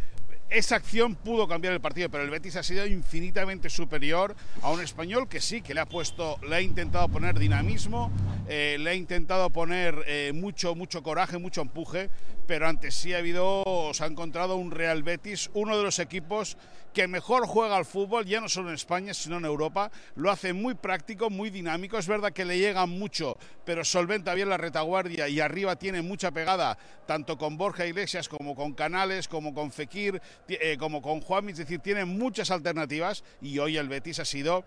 esa 0.50 0.74
acción 0.74 1.14
pudo 1.14 1.46
cambiar 1.46 1.72
el 1.72 1.80
partido, 1.80 2.10
pero 2.10 2.24
el 2.24 2.30
Betis 2.30 2.56
ha 2.56 2.64
sido 2.64 2.84
infinitamente 2.84 3.70
superior 3.70 4.34
a 4.62 4.72
un 4.72 4.80
español 4.80 5.28
que 5.28 5.40
sí, 5.40 5.62
que 5.62 5.72
le 5.72 5.80
ha 5.80 5.86
puesto, 5.86 6.40
le 6.48 6.56
ha 6.56 6.60
intentado 6.60 7.08
poner 7.08 7.38
dinamismo, 7.38 8.10
eh, 8.52 8.78
le 8.80 8.90
ha 8.90 8.94
intentado 8.94 9.48
poner 9.50 10.02
eh, 10.08 10.32
mucho, 10.34 10.74
mucho 10.74 11.04
coraje, 11.04 11.38
mucho 11.38 11.60
empuje, 11.60 12.10
pero 12.48 12.66
antes 12.66 12.96
sí 12.96 13.14
ha 13.14 13.18
habido, 13.18 13.62
se 13.92 14.02
ha 14.02 14.08
encontrado 14.08 14.56
un 14.56 14.72
Real 14.72 15.04
Betis, 15.04 15.50
uno 15.54 15.76
de 15.76 15.84
los 15.84 16.00
equipos 16.00 16.56
que 16.92 17.06
mejor 17.06 17.46
juega 17.46 17.76
al 17.76 17.84
fútbol, 17.84 18.26
ya 18.26 18.40
no 18.40 18.48
solo 18.48 18.70
en 18.70 18.74
España, 18.74 19.14
sino 19.14 19.36
en 19.36 19.44
Europa. 19.44 19.92
Lo 20.16 20.32
hace 20.32 20.52
muy 20.52 20.74
práctico, 20.74 21.30
muy 21.30 21.48
dinámico. 21.50 21.96
Es 21.96 22.08
verdad 22.08 22.32
que 22.32 22.44
le 22.44 22.58
llega 22.58 22.86
mucho, 22.86 23.38
pero 23.64 23.84
solventa 23.84 24.34
bien 24.34 24.48
la 24.48 24.56
retaguardia 24.56 25.28
y 25.28 25.38
arriba 25.38 25.76
tiene 25.76 26.02
mucha 26.02 26.32
pegada, 26.32 26.76
tanto 27.06 27.38
con 27.38 27.56
Borja 27.56 27.86
Iglesias 27.86 28.28
como 28.28 28.56
con 28.56 28.74
Canales, 28.74 29.28
como 29.28 29.54
con 29.54 29.70
Fekir, 29.70 30.20
eh, 30.48 30.76
como 30.76 31.00
con 31.00 31.20
Juan. 31.20 31.48
Es 31.50 31.58
decir, 31.58 31.78
tiene 31.78 32.04
muchas 32.04 32.50
alternativas 32.50 33.22
y 33.40 33.60
hoy 33.60 33.76
el 33.76 33.88
Betis 33.88 34.18
ha 34.18 34.24
sido 34.24 34.64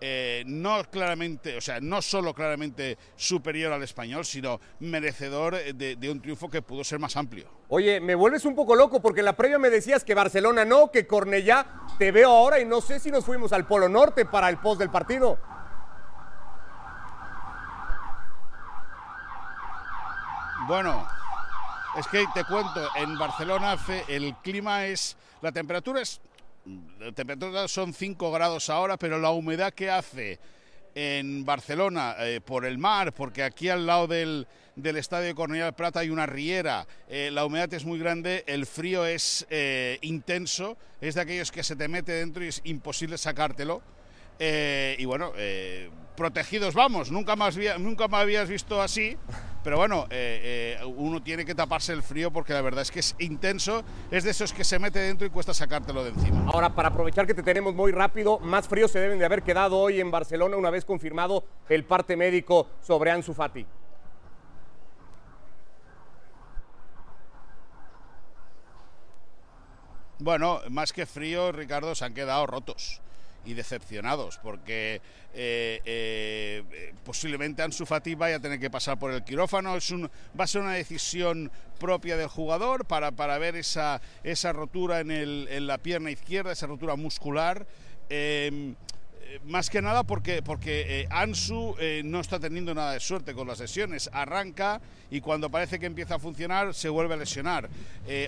eh, 0.00 0.42
no 0.46 0.82
claramente, 0.90 1.56
o 1.56 1.60
sea, 1.60 1.80
no 1.80 2.02
solo 2.02 2.34
claramente 2.34 2.98
superior 3.16 3.72
al 3.72 3.82
español, 3.82 4.24
sino 4.24 4.60
merecedor 4.80 5.56
de, 5.74 6.10
un 6.10 6.20
triunfo 6.20 6.50
que 6.50 6.60
pudo 6.60 6.84
ser 6.84 6.98
más 6.98 7.16
amplio. 7.16 7.48
Oye, 7.68 8.00
me 8.00 8.14
vuelves 8.14 8.44
un 8.44 8.54
poco 8.54 8.76
loco 8.76 9.00
porque 9.00 9.20
en 9.20 9.26
la 9.26 9.36
previa 9.36 9.58
me 9.58 9.70
decías 9.70 10.04
que 10.04 10.14
Barcelona 10.14 10.64
no, 10.64 10.90
que 10.90 11.06
Cornellá 11.06 11.66
te 11.98 12.12
veo 12.12 12.30
ahora 12.30 12.60
y 12.60 12.66
no 12.66 12.80
sé 12.80 13.00
si 13.00 13.10
nos 13.10 13.24
fuimos 13.24 13.52
al 13.52 13.66
Polo 13.66 13.88
Norte 13.88 14.26
para 14.26 14.48
el 14.50 14.58
post 14.58 14.80
del 14.80 14.90
partido. 14.90 15.38
Bueno, 20.68 21.08
es 21.96 22.06
que 22.08 22.24
te 22.34 22.44
cuento, 22.44 22.88
en 22.96 23.16
Barcelona 23.16 23.76
el 24.08 24.34
clima 24.42 24.84
es, 24.84 25.16
la 25.40 25.52
temperatura 25.52 26.02
es 26.02 26.20
la 26.98 27.12
temperatura 27.12 27.68
son 27.68 27.92
5 27.94 28.30
grados 28.32 28.70
ahora, 28.70 28.96
pero 28.96 29.18
la 29.18 29.30
humedad 29.30 29.72
que 29.72 29.90
hace 29.90 30.38
en 30.94 31.44
Barcelona 31.44 32.16
eh, 32.20 32.40
por 32.40 32.64
el 32.64 32.78
mar, 32.78 33.12
porque 33.12 33.42
aquí 33.42 33.68
al 33.68 33.86
lado 33.86 34.06
del, 34.06 34.46
del 34.76 34.96
Estadio 34.96 35.26
de 35.26 35.34
Cornellà 35.34 35.72
Plata 35.72 36.00
hay 36.00 36.10
una 36.10 36.26
riera, 36.26 36.86
eh, 37.08 37.30
la 37.32 37.44
humedad 37.44 37.72
es 37.74 37.84
muy 37.84 37.98
grande, 37.98 38.44
el 38.46 38.66
frío 38.66 39.04
es 39.04 39.46
eh, 39.50 39.98
intenso, 40.00 40.76
es 41.00 41.14
de 41.14 41.20
aquellos 41.20 41.52
que 41.52 41.62
se 41.62 41.76
te 41.76 41.86
mete 41.86 42.12
dentro 42.12 42.42
y 42.42 42.48
es 42.48 42.62
imposible 42.64 43.18
sacártelo. 43.18 43.82
Y 44.38 45.04
bueno, 45.04 45.32
protegidos 46.16 46.74
vamos, 46.74 47.12
nunca 47.12 47.36
más, 47.36 47.56
nunca 47.78 48.08
me 48.08 48.16
habías 48.16 48.48
visto 48.48 48.80
así, 48.80 49.16
pero 49.62 49.76
bueno, 49.76 50.06
eh, 50.10 50.78
eh, 50.80 50.84
uno 50.84 51.22
tiene 51.22 51.44
que 51.44 51.54
taparse 51.54 51.92
el 51.92 52.02
frío 52.02 52.32
porque 52.32 52.52
la 52.52 52.62
verdad 52.62 52.82
es 52.82 52.90
que 52.90 53.00
es 53.00 53.14
intenso, 53.18 53.84
es 54.10 54.24
de 54.24 54.30
esos 54.30 54.52
que 54.52 54.64
se 54.64 54.78
mete 54.78 54.98
dentro 54.98 55.26
y 55.26 55.30
cuesta 55.30 55.52
sacártelo 55.52 56.02
de 56.02 56.10
encima. 56.10 56.44
Ahora, 56.52 56.74
para 56.74 56.88
aprovechar 56.88 57.26
que 57.26 57.34
te 57.34 57.42
tenemos 57.42 57.74
muy 57.74 57.92
rápido, 57.92 58.38
más 58.38 58.66
frío 58.66 58.88
se 58.88 58.98
deben 58.98 59.18
de 59.18 59.24
haber 59.24 59.42
quedado 59.42 59.78
hoy 59.78 60.00
en 60.00 60.10
Barcelona 60.10 60.56
una 60.56 60.70
vez 60.70 60.84
confirmado 60.84 61.44
el 61.68 61.84
parte 61.84 62.16
médico 62.16 62.68
sobre 62.80 63.10
Ansu 63.10 63.34
Fati. 63.34 63.66
Bueno, 70.18 70.60
más 70.70 70.94
que 70.94 71.04
frío, 71.04 71.52
Ricardo, 71.52 71.94
se 71.94 72.04
han 72.04 72.14
quedado 72.14 72.46
rotos 72.46 73.02
y 73.46 73.54
decepcionados 73.54 74.38
porque 74.42 75.00
eh, 75.34 75.80
eh, 75.84 76.92
posiblemente 77.04 77.62
Ansu 77.62 77.86
Fati 77.86 78.14
vaya 78.14 78.36
a 78.36 78.40
tener 78.40 78.58
que 78.58 78.70
pasar 78.70 78.98
por 78.98 79.12
el 79.12 79.24
quirófano. 79.24 79.76
Es 79.76 79.90
un, 79.90 80.10
va 80.38 80.44
a 80.44 80.46
ser 80.46 80.62
una 80.62 80.72
decisión 80.72 81.50
propia 81.78 82.16
del 82.16 82.28
jugador 82.28 82.84
para, 82.84 83.12
para 83.12 83.38
ver 83.38 83.56
esa, 83.56 84.00
esa 84.24 84.52
rotura 84.52 85.00
en, 85.00 85.10
el, 85.10 85.48
en 85.50 85.66
la 85.66 85.78
pierna 85.78 86.10
izquierda, 86.10 86.52
esa 86.52 86.66
rotura 86.66 86.96
muscular. 86.96 87.66
Eh, 88.08 88.74
más 89.44 89.70
que 89.70 89.82
nada 89.82 90.04
porque, 90.04 90.42
porque 90.42 91.00
eh, 91.00 91.08
Ansu 91.10 91.74
eh, 91.78 92.02
no 92.04 92.20
está 92.20 92.38
teniendo 92.40 92.74
nada 92.74 92.92
de 92.92 93.00
suerte 93.00 93.34
con 93.34 93.46
las 93.46 93.60
lesiones. 93.60 94.10
Arranca 94.12 94.80
y 95.10 95.20
cuando 95.20 95.50
parece 95.50 95.78
que 95.78 95.86
empieza 95.86 96.16
a 96.16 96.18
funcionar 96.18 96.74
se 96.74 96.88
vuelve 96.88 97.14
a 97.14 97.16
lesionar. 97.16 97.68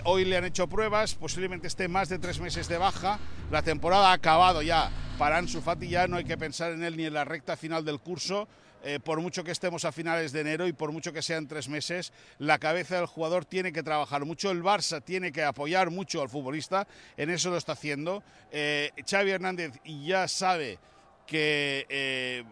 hoy 0.05 0.25
le 0.25 0.37
han 0.37 0.45
hecho 0.45 0.69
pruebas, 0.69 1.15
posiblemente 1.15 1.67
esté 1.67 1.89
más 1.89 2.09
de 2.09 2.19
tres 2.19 2.41
meses 2.41 2.69
de 2.69 2.79
baja. 2.79 3.19
La 3.51 3.63
temporada 3.63 4.11
ha 4.11 4.13
acabado 4.13 4.63
ya 4.63 4.91
para 5.19 5.39
Ansu 5.39 5.61
Fati, 5.61 5.89
ya 5.89 6.07
no 6.07 6.17
hay 6.17 6.25
que 6.25 6.39
pensar 6.39 6.73
en 6.73 6.85
él 6.85 6.97
ni 6.97 7.05
en 7.07 7.15
la 7.15 7.25
recta 7.25 7.57
final 7.57 7.85
del 7.85 7.99
curso. 7.99 8.49
Eh, 8.85 9.01
por 9.03 9.21
mucho 9.21 9.43
que 9.43 9.51
estemos 9.51 9.85
a 9.85 9.93
finales 9.93 10.33
de 10.33 10.41
enero 10.41 10.67
y 10.67 10.73
por 10.73 10.93
mucho 10.93 11.13
que 11.13 11.23
sean 11.23 11.49
tres 11.49 11.69
meses, 11.69 12.13
la 12.39 12.59
cabeza 12.59 12.97
del 12.97 13.07
jugador 13.07 13.45
tiene 13.45 13.73
que 13.73 13.83
trabajar 13.83 14.25
mucho. 14.25 14.51
El 14.51 14.63
Barça 14.63 15.03
tiene 15.03 15.33
que 15.33 15.43
apoyar 15.43 15.91
mucho 15.91 16.23
al 16.23 16.29
futbolista, 16.29 16.87
en 17.17 17.31
eso 17.31 17.51
lo 17.51 17.57
está 17.57 17.73
haciendo. 17.73 18.23
Eh, 18.53 18.91
Xavi 19.09 19.31
Hernández 19.31 19.73
ya 19.85 20.29
sabe 20.29 20.79
que 21.27 21.87
eh, 21.89 22.45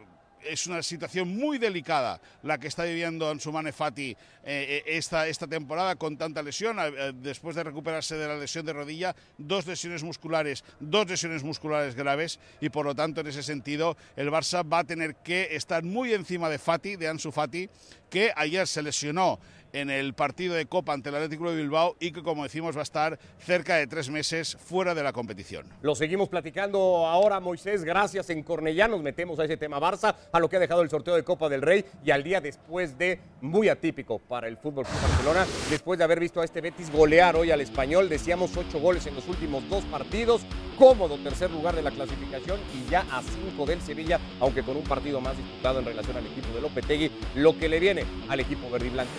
es 0.48 0.66
una 0.66 0.82
situación 0.82 1.28
muy 1.28 1.58
delicada 1.58 2.20
la 2.42 2.58
que 2.58 2.68
está 2.68 2.84
viviendo 2.84 3.28
Ansumane 3.28 3.72
Fati 3.72 4.10
eh, 4.10 4.16
eh, 4.44 4.82
esta, 4.86 5.26
esta 5.26 5.46
temporada 5.46 5.96
con 5.96 6.16
tanta 6.16 6.42
lesión, 6.42 6.78
eh, 6.78 7.12
después 7.14 7.56
de 7.56 7.64
recuperarse 7.64 8.16
de 8.16 8.28
la 8.28 8.36
lesión 8.36 8.64
de 8.64 8.72
rodilla, 8.72 9.14
dos 9.38 9.66
lesiones 9.66 10.02
musculares, 10.02 10.64
dos 10.78 11.08
lesiones 11.08 11.42
musculares 11.42 11.94
graves 11.94 12.38
y 12.60 12.68
por 12.68 12.86
lo 12.86 12.94
tanto 12.94 13.20
en 13.20 13.26
ese 13.26 13.42
sentido 13.42 13.96
el 14.14 14.30
Barça 14.30 14.62
va 14.66 14.80
a 14.80 14.84
tener 14.84 15.16
que 15.16 15.48
estar 15.56 15.82
muy 15.82 16.12
encima 16.14 16.48
de 16.48 16.58
Fati, 16.58 16.96
de 16.96 17.08
Ansu 17.08 17.32
Fati, 17.32 17.68
que 18.10 18.32
ayer 18.36 18.66
se 18.66 18.82
lesionó 18.82 19.40
en 19.76 19.90
el 19.90 20.14
partido 20.14 20.54
de 20.54 20.64
Copa 20.64 20.94
ante 20.94 21.10
el 21.10 21.16
Atlético 21.16 21.50
de 21.50 21.56
Bilbao 21.56 21.96
y 22.00 22.10
que, 22.10 22.22
como 22.22 22.44
decimos, 22.44 22.74
va 22.74 22.80
a 22.80 22.82
estar 22.82 23.18
cerca 23.38 23.76
de 23.76 23.86
tres 23.86 24.08
meses 24.08 24.56
fuera 24.56 24.94
de 24.94 25.02
la 25.02 25.12
competición. 25.12 25.66
Lo 25.82 25.94
seguimos 25.94 26.30
platicando 26.30 27.06
ahora, 27.06 27.40
Moisés. 27.40 27.84
Gracias 27.84 28.30
en 28.30 28.42
Cornellá. 28.42 28.88
Nos 28.88 29.02
metemos 29.02 29.38
a 29.38 29.44
ese 29.44 29.58
tema 29.58 29.78
Barça, 29.78 30.16
a 30.32 30.40
lo 30.40 30.48
que 30.48 30.56
ha 30.56 30.60
dejado 30.60 30.80
el 30.80 30.88
sorteo 30.88 31.14
de 31.14 31.24
Copa 31.24 31.50
del 31.50 31.60
Rey 31.60 31.84
y 32.02 32.10
al 32.10 32.22
día 32.22 32.40
después 32.40 32.96
de 32.96 33.20
muy 33.42 33.68
atípico 33.68 34.18
para 34.18 34.48
el 34.48 34.56
Fútbol 34.56 34.86
Club 34.86 35.00
Barcelona. 35.02 35.46
Después 35.68 35.98
de 35.98 36.04
haber 36.04 36.20
visto 36.20 36.40
a 36.40 36.44
este 36.46 36.62
Betis 36.62 36.90
golear 36.90 37.36
hoy 37.36 37.50
al 37.50 37.60
español, 37.60 38.08
decíamos 38.08 38.56
ocho 38.56 38.80
goles 38.80 39.06
en 39.06 39.14
los 39.14 39.28
últimos 39.28 39.68
dos 39.68 39.84
partidos. 39.84 40.40
Cómodo 40.78 41.18
tercer 41.18 41.50
lugar 41.50 41.74
de 41.74 41.82
la 41.82 41.90
clasificación 41.90 42.60
y 42.74 42.90
ya 42.90 43.00
a 43.10 43.22
cinco 43.22 43.66
del 43.66 43.80
Sevilla, 43.82 44.20
aunque 44.40 44.62
con 44.62 44.76
un 44.76 44.84
partido 44.84 45.20
más 45.20 45.36
disputado 45.36 45.80
en 45.80 45.84
relación 45.84 46.16
al 46.16 46.26
equipo 46.26 46.54
de 46.54 46.60
Lopetegui, 46.62 47.10
lo 47.34 47.58
que 47.58 47.68
le 47.68 47.78
viene 47.78 48.04
al 48.28 48.40
equipo 48.40 48.70
verde 48.70 48.86
y 48.86 48.90
blanco 48.90 49.12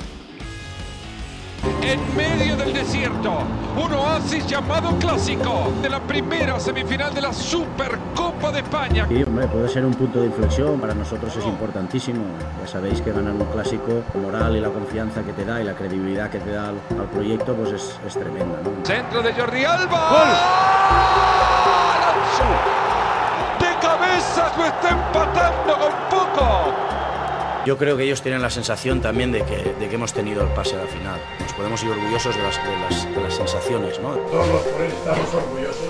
en 1.82 2.00
medio 2.16 2.56
del 2.58 2.74
desierto. 2.74 3.40
Un 3.76 3.94
oasis 3.94 4.46
llamado 4.48 4.98
clásico 4.98 5.72
de 5.82 5.90
la 5.90 6.00
primera 6.00 6.60
semifinal 6.60 7.14
de 7.14 7.22
la 7.22 7.34
Supercopa 7.34 8.52
de 8.52 8.60
España. 8.60 9.06
Sí, 9.08 9.24
hombre, 9.24 9.48
puede 9.48 9.70
ser 9.70 9.86
un 9.86 9.94
punto 9.94 10.20
de 10.20 10.28
inflexión, 10.28 10.80
para 10.80 10.94
nosotros 10.94 11.36
es 11.36 11.46
importantísimo. 11.46 12.24
Ya 12.62 12.68
sabéis 12.68 13.02
que 13.02 13.12
ganar 13.12 13.34
un 13.34 13.46
clásico, 13.46 14.04
moral 14.22 14.56
y 14.56 14.62
la 14.62 14.70
confianza 14.70 15.22
que 15.24 15.34
te 15.34 15.46
da 15.46 15.62
y 15.62 15.64
la 15.64 15.74
credibilidad 15.74 16.30
que 16.30 16.40
te 16.40 16.52
da 16.52 16.70
al, 16.70 16.78
proyecto, 17.14 17.54
pues 17.54 17.72
es, 17.72 18.00
es 18.06 18.14
tremenda. 18.14 18.58
Centro 18.84 19.22
de 19.22 19.34
Jordi 19.34 19.64
Alba. 19.64 20.10
¡Gol! 20.10 20.28
De 23.60 23.80
cabeza 23.80 24.52
lo 24.58 24.66
está 24.66 24.90
empatando 24.90 25.74
con 25.78 25.92
poco. 26.10 26.87
Yo 27.68 27.78
creo 27.78 27.98
que 27.98 28.04
ellos 28.04 28.22
tienen 28.22 28.42
la 28.42 28.50
sensación 28.50 29.02
también 29.02 29.34
de 29.34 29.44
que, 29.44 29.58
de 29.58 29.90
que 29.90 29.96
hemos 29.96 30.14
tenido 30.14 30.42
el 30.42 30.48
pase 30.54 30.78
a 30.78 30.84
la 30.84 30.88
final. 30.88 31.20
Nos 31.38 31.52
podemos 31.52 31.84
ir 31.84 31.90
orgullosos 31.90 32.34
de 32.34 32.42
las, 32.42 32.56
de 32.64 32.80
las, 32.80 33.14
de 33.14 33.22
las 33.22 33.34
sensaciones. 33.34 34.00
¿no? 34.00 34.12
Todos 34.12 34.48
los 34.48 34.66
estamos 34.66 35.34
orgullosos 35.34 35.90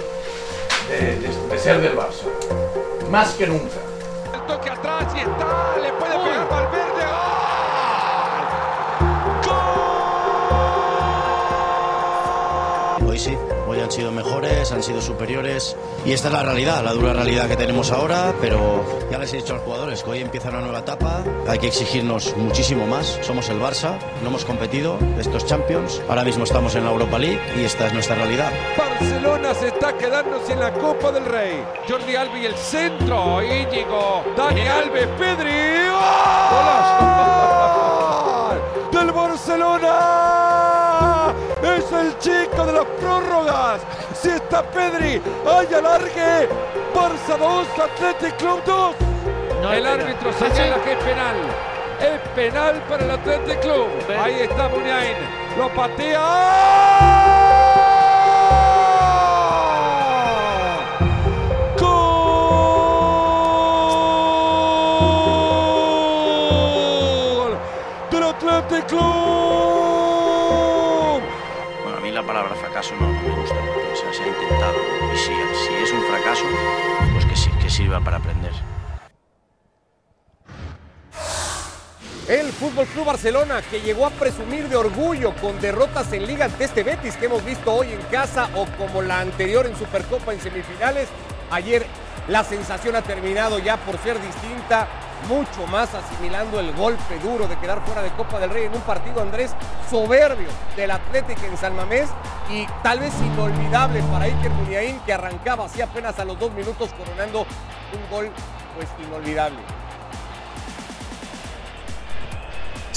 de, 0.90 1.20
de, 1.20 1.48
de, 1.52 1.60
ser 1.60 1.80
del 1.80 1.96
Barça. 1.96 2.26
Más 3.12 3.30
que 3.36 3.46
nunca. 3.46 3.78
El 4.34 4.42
toque 4.48 4.72
atrás 4.72 5.14
y 5.18 5.20
está, 5.20 5.47
sido 13.98 14.12
mejores, 14.12 14.72
han 14.72 14.84
sido 14.84 15.02
superiores. 15.02 15.76
Y 16.06 16.12
esta 16.12 16.28
es 16.28 16.34
la 16.36 16.44
realidad, 16.44 16.84
la 16.84 16.94
dura 16.94 17.14
realidad 17.14 17.48
que 17.48 17.58
tenemos 17.58 17.92
ahora, 17.92 18.32
pero 18.40 18.86
ya 19.10 19.18
les 19.18 19.34
he 19.34 19.38
dicho 19.38 19.54
a 19.54 19.56
los 19.56 19.66
jugadores 19.66 20.04
que 20.04 20.12
hoy 20.12 20.22
empieza 20.22 20.50
una 20.50 20.62
nueva 20.62 20.78
etapa, 20.80 21.24
hay 21.48 21.58
que 21.58 21.66
exigirnos 21.66 22.38
muchísimo 22.38 22.86
más, 22.86 23.18
somos 23.24 23.50
el 23.50 23.60
Barça, 23.60 23.98
no 24.22 24.30
hemos 24.30 24.46
competido, 24.46 25.00
estos 25.18 25.48
Champions, 25.48 26.00
ahora 26.08 26.24
mismo 26.24 26.44
estamos 26.44 26.76
en 26.76 26.84
la 26.84 26.92
Europa 26.92 27.18
League 27.18 27.42
y 27.60 27.64
esta 27.64 27.88
es 27.88 27.94
nuestra 27.94 28.16
realidad. 28.16 28.52
Barcelona 28.78 29.56
se 29.56 29.70
está 29.70 29.98
quedando 29.98 30.46
sin 30.46 30.60
la 30.60 30.72
Copa 30.74 31.12
del 31.12 31.26
Rey, 31.26 31.64
Jordi 31.90 32.16
Albi 32.16 32.46
el 32.46 32.56
centro, 32.56 33.42
Íñigo, 33.42 34.24
Dani 34.38 34.62
Alves, 34.62 35.08
Pedri, 35.18 35.50
del 38.92 39.12
Barcelona 39.12 40.27
chico 42.20 42.66
de 42.66 42.74
las 42.74 42.86
prórrogas. 43.00 43.82
Si 44.14 44.30
está 44.30 44.64
Pedri, 44.64 45.22
hay 45.46 45.74
alargue. 45.74 46.50
Barça 46.94 47.38
2, 47.38 47.68
Athletic 47.80 48.38
Club 48.38 48.62
2. 48.66 48.96
el 49.74 49.86
árbitro 49.86 50.34
señala 50.34 50.82
que 50.84 50.94
es 50.94 51.04
penal. 51.04 51.36
Es 52.00 52.20
penal 52.36 52.82
para 52.90 53.04
el 53.04 53.12
Athletic 53.12 53.60
Club. 53.62 53.88
Ahí 54.20 54.42
está 54.42 54.68
Muniain. 54.70 55.18
Lo 55.58 55.70
patea. 55.70 57.28
Athletic 68.40 68.88
Club. 68.88 69.27
La 72.18 72.24
palabra 72.24 72.56
fracaso 72.56 72.96
no, 72.96 73.12
no 73.12 73.22
me 73.22 73.42
gusta 73.42 73.54
porque 73.54 73.92
o 73.94 73.96
sea, 73.96 74.12
se 74.12 74.24
ha 74.24 74.28
intentado. 74.28 74.76
Y 75.14 75.18
si, 75.20 75.32
es 75.84 75.92
un 75.92 76.02
fracaso, 76.02 76.46
pues 77.14 77.26
que, 77.26 77.60
que 77.60 77.70
sirva 77.70 78.00
para 78.00 78.18
aprender. 78.18 78.52
El 82.28 82.52
Fútbol 82.54 82.88
Club 82.88 83.06
Barcelona 83.06 83.62
que 83.62 83.82
llegó 83.82 84.08
a 84.08 84.10
presumir 84.10 84.68
de 84.68 84.78
orgullo 84.78 85.36
con 85.36 85.62
derrotas 85.62 86.12
en 86.12 86.26
liga 86.26 86.46
ante 86.46 86.64
este 86.64 86.82
Betis 86.82 87.16
que 87.18 87.28
hemos 87.28 87.46
visto 87.46 87.72
hoy 87.72 87.92
en 87.92 88.02
casa 88.10 88.50
o 88.56 88.66
como 88.80 89.04
la 89.04 89.20
anterior 89.20 89.68
en 89.68 89.76
Supercopa 89.76 90.34
en 90.34 90.42
semifinales. 90.42 91.10
Ayer 91.52 91.86
la 92.30 92.44
sensación 92.44 92.96
ha 92.96 93.04
terminado 93.04 93.60
ya 93.60 93.78
por 93.78 93.96
ser 94.00 94.20
distinta, 94.20 94.88
mucho 95.28 95.66
más 95.68 95.94
asimilando 95.94 96.60
el 96.60 96.74
golpe 96.74 97.20
duro 97.20 97.48
de 97.48 97.58
quedar 97.58 97.82
fuera 97.86 98.02
de 98.02 98.10
Copa 98.12 98.40
del 98.40 98.50
Rey 98.50 98.66
en 98.66 98.76
un 98.76 98.82
partido 98.82 99.22
Andrés 99.22 99.56
soberbio 99.90 100.48
del 100.76 100.92
Atlético 100.92 101.46
en 101.46 101.58
San 101.58 101.76
Mamés 101.76 102.10
y 102.50 102.66
tal 102.84 103.00
vez 103.00 103.14
inolvidable 103.22 104.02
para 104.04 104.26
Iker 104.26 104.52
Muniain 104.52 105.00
que 105.02 105.14
arrancaba 105.14 105.66
así 105.66 105.82
apenas 105.82 106.18
a 106.20 106.26
los 106.26 106.40
dos 106.40 106.52
minutos 106.54 106.92
coronando 106.94 107.42
un 107.42 108.10
gol 108.10 108.32
pues 108.76 108.88
inolvidable. 109.08 109.77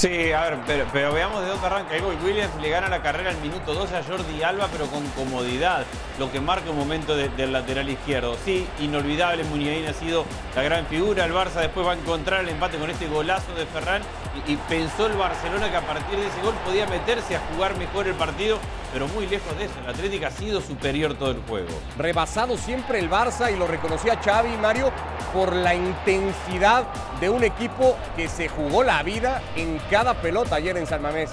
Sí, 0.01 0.31
a 0.31 0.49
ver, 0.49 0.85
pero, 0.91 1.13
veamos 1.13 1.43
de 1.43 1.47
dónde 1.49 1.67
arranca. 1.67 1.95
Ego 1.95 2.11
Williams 2.23 2.55
le 2.59 2.69
gana 2.69 2.89
la 2.89 3.03
carrera 3.03 3.29
al 3.29 3.37
minuto 3.37 3.75
12 3.75 3.97
a 3.97 4.03
Jordi 4.03 4.41
Alba, 4.41 4.67
pero 4.71 4.87
con 4.87 5.05
comodidad, 5.09 5.85
lo 6.17 6.31
que 6.31 6.39
marca 6.39 6.71
un 6.71 6.77
momento 6.79 7.15
de- 7.15 7.29
del 7.29 7.53
lateral 7.53 7.87
izquierdo. 7.87 8.35
Sí, 8.43 8.67
inolvidable, 8.79 9.43
Muniain 9.43 9.85
ha 9.87 9.93
sido 9.93 10.25
la 10.55 10.63
gran 10.63 10.87
figura. 10.87 11.25
El 11.25 11.33
Barça 11.33 11.59
después 11.61 11.85
va 11.85 11.91
a 11.91 11.95
encontrar 11.97 12.39
el 12.41 12.49
empate 12.49 12.79
con 12.79 12.89
este 12.89 13.05
golazo 13.05 13.53
de 13.53 13.67
Ferran 13.67 14.01
y 14.47 14.55
pensó 14.55 15.05
el 15.05 15.13
Barcelona 15.13 15.69
que 15.69 15.77
a 15.77 15.81
partir 15.85 16.17
de 16.17 16.25
ese 16.25 16.41
gol 16.41 16.55
podía 16.65 16.87
meterse 16.87 17.35
a 17.35 17.39
jugar 17.53 17.77
mejor 17.77 18.07
el 18.07 18.15
partido, 18.15 18.57
pero 18.91 19.07
muy 19.07 19.27
lejos 19.27 19.57
de 19.57 19.65
eso. 19.65 19.73
El 19.83 19.89
Atlético 19.89 20.25
ha 20.25 20.31
sido 20.31 20.61
superior 20.61 21.13
todo 21.15 21.31
el 21.31 21.41
juego. 21.47 21.69
rebasado 21.97 22.57
siempre 22.57 22.99
el 22.99 23.09
Barça 23.09 23.51
y 23.51 23.57
lo 23.57 23.67
reconocía 23.67 24.17
Xavi 24.17 24.53
y 24.53 24.57
Mario 24.57 24.91
por 25.33 25.55
la 25.55 25.73
intensidad 25.73 26.85
de 27.19 27.29
un 27.29 27.43
equipo 27.43 27.97
que 28.15 28.27
se 28.27 28.49
jugó 28.49 28.83
la 28.83 29.01
vida 29.03 29.41
en 29.55 29.79
cada 29.89 30.13
pelota 30.21 30.55
ayer 30.55 30.77
en 30.77 30.87
San 30.87 31.01
Mamés. 31.01 31.29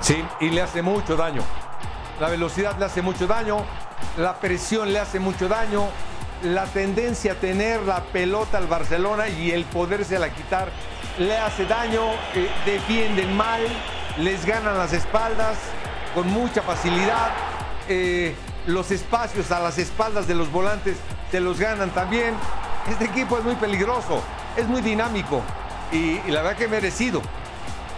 Sí, 0.00 0.22
y 0.40 0.50
le 0.50 0.62
hace 0.62 0.82
mucho 0.82 1.16
daño. 1.16 1.42
La 2.20 2.28
velocidad 2.28 2.76
le 2.78 2.84
hace 2.84 3.02
mucho 3.02 3.26
daño, 3.26 3.64
la 4.18 4.34
presión 4.34 4.92
le 4.92 4.98
hace 4.98 5.18
mucho 5.18 5.48
daño, 5.48 5.88
la 6.42 6.64
tendencia 6.64 7.32
a 7.32 7.34
tener 7.36 7.82
la 7.82 8.00
pelota 8.00 8.58
al 8.58 8.66
Barcelona 8.66 9.28
y 9.28 9.52
el 9.52 9.64
poderse 9.64 10.18
la 10.18 10.30
quitar 10.30 10.68
le 11.18 11.36
hace 11.36 11.66
daño, 11.66 12.02
eh, 12.34 12.48
defienden 12.64 13.36
mal, 13.36 13.60
les 14.18 14.44
ganan 14.44 14.78
las 14.78 14.92
espaldas 14.92 15.58
con 16.14 16.28
mucha 16.28 16.62
facilidad, 16.62 17.30
eh, 17.88 18.34
los 18.66 18.90
espacios 18.90 19.50
a 19.50 19.60
las 19.60 19.78
espaldas 19.78 20.26
de 20.26 20.34
los 20.34 20.50
volantes 20.50 20.96
se 21.30 21.40
los 21.40 21.58
ganan 21.58 21.90
también. 21.90 22.34
Este 22.90 23.04
equipo 23.04 23.38
es 23.38 23.44
muy 23.44 23.54
peligroso, 23.54 24.22
es 24.56 24.66
muy 24.66 24.82
dinámico 24.82 25.42
y, 25.90 26.20
y 26.26 26.30
la 26.30 26.42
verdad 26.42 26.56
que 26.56 26.68
merecido 26.68 27.22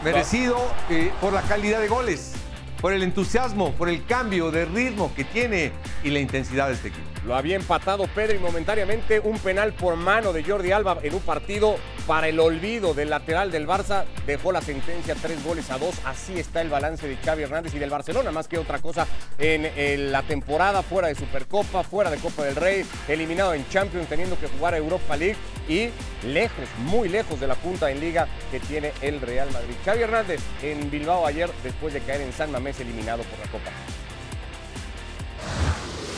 merecido 0.05 0.59
eh, 0.91 1.11
por 1.21 1.33
la 1.33 1.43
calidad 1.43 1.81
de 1.81 1.89
goles, 1.89 2.35
por 2.81 2.93
el 2.93 3.03
entusiasmo, 3.03 3.73
por 3.73 3.89
el 3.89 4.05
cambio 4.05 4.51
de 4.51 4.67
ritmo 4.67 5.13
que 5.17 5.25
tiene 5.25 5.73
y 6.05 6.11
la 6.11 6.21
intensidad 6.21 6.69
de 6.69 6.75
este 6.75 6.89
equipo. 6.89 7.07
Lo 7.27 7.35
había 7.35 7.57
empatado 7.57 8.07
Pedri 8.09 8.39
momentáneamente, 8.39 9.19
un 9.19 9.39
penal 9.39 9.73
por 9.73 9.97
mano 9.97 10.33
de 10.33 10.45
Jordi 10.45 10.73
Alba 10.73 10.99
en 11.03 11.15
un 11.15 11.23
partido 11.23 11.77
para 12.07 12.29
el 12.29 12.39
olvido 12.41 12.95
del 12.95 13.11
lateral 13.11 13.51
del 13.51 13.67
Barça. 13.67 14.05
Dejó 14.27 14.53
la 14.53 14.61
sentencia 14.61 15.15
tres 15.15 15.43
goles 15.45 15.71
a 15.71 15.79
dos. 15.79 15.95
Así 16.05 16.39
está 16.39 16.61
el 16.61 16.69
balance 16.69 17.07
de 17.07 17.17
Xavi 17.17 17.43
Hernández 17.43 17.75
y 17.75 17.79
del 17.79 17.91
Barcelona, 17.91 18.31
más 18.31 18.49
que 18.49 18.59
otra 18.59 18.81
cosa 18.81 19.07
en, 19.39 20.13
la 20.13 20.23
temporada, 20.23 20.83
fuera 20.83 21.09
de 21.09 21.15
Supercopa, 21.15 21.83
fuera 21.83 22.11
de 22.11 22.19
Copa 22.19 22.45
del 22.45 22.57
Rey, 22.57 22.85
eliminado 23.09 23.55
en 23.55 23.69
Champions, 23.69 24.09
teniendo 24.09 24.39
que 24.39 24.49
jugar 24.49 24.75
a 24.75 24.79
Europa 24.79 25.17
League 25.17 25.37
y 25.69 25.91
lejos, 26.27 26.69
muy 26.79 27.09
lejos 27.09 27.41
de 27.41 27.47
la 27.47 27.55
punta 27.55 27.91
en 27.91 28.01
liga 28.01 28.29
que 28.51 28.61
tiene 28.61 28.93
el 29.01 29.21
Real 29.21 29.51
Madrid. 29.53 29.75
Xavi 29.85 30.03
Hernández 30.03 30.41
en 30.63 30.91
Bilbao 30.91 31.27
ayer, 31.27 31.51
después 31.63 31.95
de 31.95 32.01
caer 32.01 32.21
en 32.21 32.33
San 32.33 32.51
Mamés, 32.51 32.79
eliminado 32.81 33.23
por 33.23 33.39
la 33.39 33.47
Copa. 33.51 33.71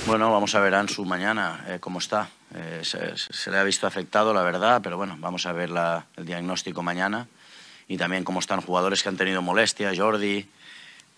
Bueno, 0.07 0.31
vamos 0.31 0.55
a 0.55 0.61
ver 0.61 0.75
Ansu 0.75 1.05
mañana 1.05 1.65
eh, 1.67 1.79
cómo 1.81 1.99
está. 1.99 2.29
Eh, 2.59 2.81
se, 2.85 3.51
le 3.51 3.59
ha 3.59 3.65
visto 3.65 3.87
afectado, 3.87 4.33
la 4.33 4.43
verdad, 4.43 4.81
pero 4.83 4.97
bueno, 4.97 5.17
vamos 5.21 5.45
a 5.45 5.53
ver 5.53 5.71
el 6.17 6.25
diagnóstico 6.25 6.83
mañana 6.83 7.29
y 7.87 7.99
también 7.99 8.25
cómo 8.25 8.41
están 8.41 8.63
jugadores 8.63 9.03
que 9.03 9.11
han 9.11 9.17
tenido 9.19 9.43
molestias, 9.43 9.99
Jordi, 9.99 10.49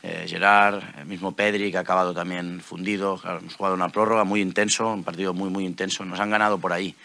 eh, 0.03 0.27
Gerard, 0.29 0.83
el 0.98 1.07
mismo 1.07 1.37
Pedri, 1.37 1.70
que 1.70 1.77
ha 1.79 1.83
acabado 1.83 2.12
también 2.12 2.61
fundido. 2.61 3.18
Claro, 3.18 3.38
hemos 3.38 3.55
jugado 3.55 3.77
una 3.77 3.88
prórroga 3.88 4.24
muy 4.24 4.40
intenso, 4.40 4.92
un 4.92 5.05
partido 5.05 5.33
muy, 5.33 5.48
muy 5.48 5.64
intenso. 5.64 6.05
Nos 6.05 6.18
han 6.18 6.31
ganado 6.31 6.59
por 6.59 6.72
ahí. 6.72 6.96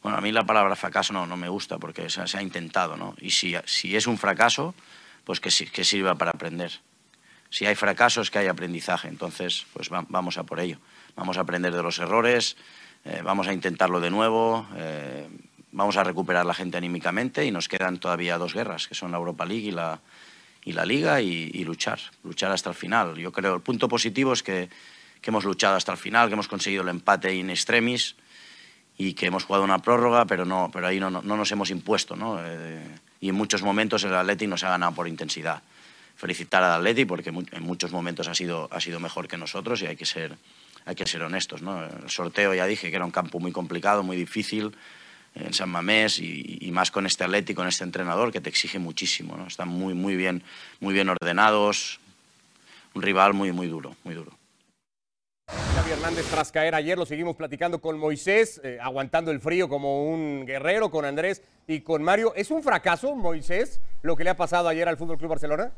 Bueno, 0.00 0.18
a 0.18 0.20
mí 0.20 0.30
la 0.30 0.44
palabra 0.44 0.76
fracaso 0.76 1.12
no, 1.12 1.26
no 1.26 1.36
me 1.36 1.48
gusta 1.48 1.78
porque 1.78 2.08
se, 2.08 2.20
ha 2.20 2.42
intentado, 2.42 2.96
¿no? 2.96 3.16
Y 3.20 3.30
si, 3.32 3.56
si 3.64 3.96
es 3.96 4.06
un 4.06 4.16
fracaso, 4.16 4.74
pues 5.24 5.40
que, 5.40 5.50
que 5.50 5.82
sirva 5.82 6.14
para 6.14 6.30
aprender. 6.30 6.70
Si 7.50 7.66
hay 7.66 7.74
fracasos, 7.74 8.30
que 8.30 8.38
hay 8.38 8.46
aprendizaje. 8.46 9.08
Entonces, 9.08 9.66
pues 9.72 9.92
va- 9.92 10.06
vamos 10.08 10.38
a 10.38 10.44
por 10.44 10.60
ello. 10.60 10.78
Vamos 11.16 11.38
a 11.38 11.40
aprender 11.40 11.74
de 11.74 11.82
los 11.82 11.98
errores, 11.98 12.56
eh, 13.08 13.20
vamos 13.22 13.46
a 13.46 13.52
intentarlo 13.52 14.00
de 14.00 14.10
nuevo, 14.10 14.66
eh, 14.76 15.28
vamos 15.70 15.96
a 15.96 16.02
recuperar 16.02 16.44
la 16.44 16.54
gente 16.54 16.76
anímicamente 16.76 17.44
y 17.44 17.52
nos 17.52 17.68
quedan 17.68 17.98
todavía 17.98 18.36
dos 18.36 18.52
guerras, 18.52 18.88
que 18.88 18.96
son 18.96 19.12
la 19.12 19.18
Europa 19.18 19.46
League 19.46 19.68
y 19.68 19.70
la, 19.70 20.00
y 20.64 20.72
la 20.72 20.84
Liga, 20.84 21.20
y, 21.20 21.64
luchar, 21.64 22.00
luchar 22.24 22.50
hasta 22.50 22.70
el 22.70 22.74
final. 22.74 23.16
Yo 23.16 23.30
creo 23.30 23.54
el 23.54 23.60
punto 23.60 23.88
positivo 23.88 24.32
es 24.32 24.42
que, 24.42 24.68
que 25.20 25.30
hemos 25.30 25.44
luchado 25.44 25.76
hasta 25.76 25.92
el 25.92 25.98
final, 25.98 26.26
que 26.26 26.34
hemos 26.34 26.48
conseguido 26.48 26.82
el 26.82 26.88
empate 26.88 27.32
in 27.32 27.48
extremis 27.50 28.16
y 28.98 29.12
que 29.12 29.26
hemos 29.26 29.44
jugado 29.44 29.62
una 29.62 29.78
prórroga, 29.78 30.24
pero, 30.24 30.44
no, 30.44 30.70
pero 30.72 30.88
ahí 30.88 30.98
no, 30.98 31.08
no, 31.08 31.22
no 31.22 31.36
nos 31.36 31.52
hemos 31.52 31.70
impuesto. 31.70 32.16
¿no? 32.16 32.40
Eh, 32.44 32.82
y 33.20 33.28
en 33.28 33.36
muchos 33.36 33.62
momentos 33.62 34.02
el 34.02 34.14
Atleti 34.14 34.48
nos 34.48 34.64
ha 34.64 34.70
ganado 34.70 34.92
por 34.92 35.06
intensidad. 35.06 35.62
Felicitar 36.16 36.64
al 36.64 36.72
Atleti 36.80 37.04
porque 37.04 37.30
en 37.30 37.62
muchos 37.62 37.92
momentos 37.92 38.26
ha 38.26 38.34
sido, 38.34 38.68
ha 38.72 38.80
sido 38.80 38.98
mejor 38.98 39.28
que 39.28 39.36
nosotros 39.36 39.82
y 39.82 39.86
hay 39.86 39.96
que 39.96 40.06
ser, 40.06 40.36
hay 40.86 40.94
que 40.94 41.06
ser 41.06 41.22
honestos. 41.22 41.60
¿no? 41.60 41.84
El 41.84 42.08
sorteo 42.08 42.54
ya 42.54 42.66
dije 42.66 42.88
que 42.88 42.96
era 42.96 43.04
un 43.04 43.10
campo 43.10 43.38
muy 43.38 43.52
complicado, 43.52 44.02
muy 44.02 44.16
difícil 44.16 44.74
en 45.34 45.52
San 45.52 45.68
Mamés 45.68 46.18
y, 46.18 46.58
y 46.62 46.72
más 46.72 46.90
con 46.90 47.04
este 47.04 47.24
Atleti, 47.24 47.54
con 47.54 47.68
este 47.68 47.84
entrenador 47.84 48.32
que 48.32 48.40
te 48.40 48.48
exige 48.48 48.78
muchísimo. 48.78 49.36
¿no? 49.36 49.46
Están 49.46 49.68
muy, 49.68 49.92
muy, 49.92 50.16
bien, 50.16 50.42
muy 50.80 50.94
bien 50.94 51.10
ordenados, 51.10 52.00
un 52.94 53.02
rival 53.02 53.34
muy, 53.34 53.52
muy 53.52 53.66
duro, 53.66 53.94
muy 54.04 54.14
duro. 54.14 54.32
Xavi 55.74 55.92
Hernández 55.92 56.26
tras 56.30 56.50
caer 56.50 56.74
ayer, 56.74 56.96
lo 56.96 57.04
seguimos 57.06 57.36
platicando 57.36 57.80
con 57.80 57.98
Moisés, 57.98 58.60
eh, 58.64 58.78
aguantando 58.80 59.30
el 59.30 59.40
frío 59.40 59.68
como 59.68 60.10
un 60.10 60.46
guerrero, 60.46 60.90
con 60.90 61.04
Andrés 61.04 61.42
y 61.68 61.80
con 61.80 62.02
Mario. 62.02 62.32
¿Es 62.34 62.50
un 62.50 62.62
fracaso, 62.62 63.14
Moisés, 63.14 63.80
lo 64.02 64.16
que 64.16 64.24
le 64.24 64.30
ha 64.30 64.36
pasado 64.36 64.68
ayer 64.68 64.88
al 64.88 64.96
Fútbol 64.96 65.18
Club 65.18 65.30
Barcelona? 65.30 65.72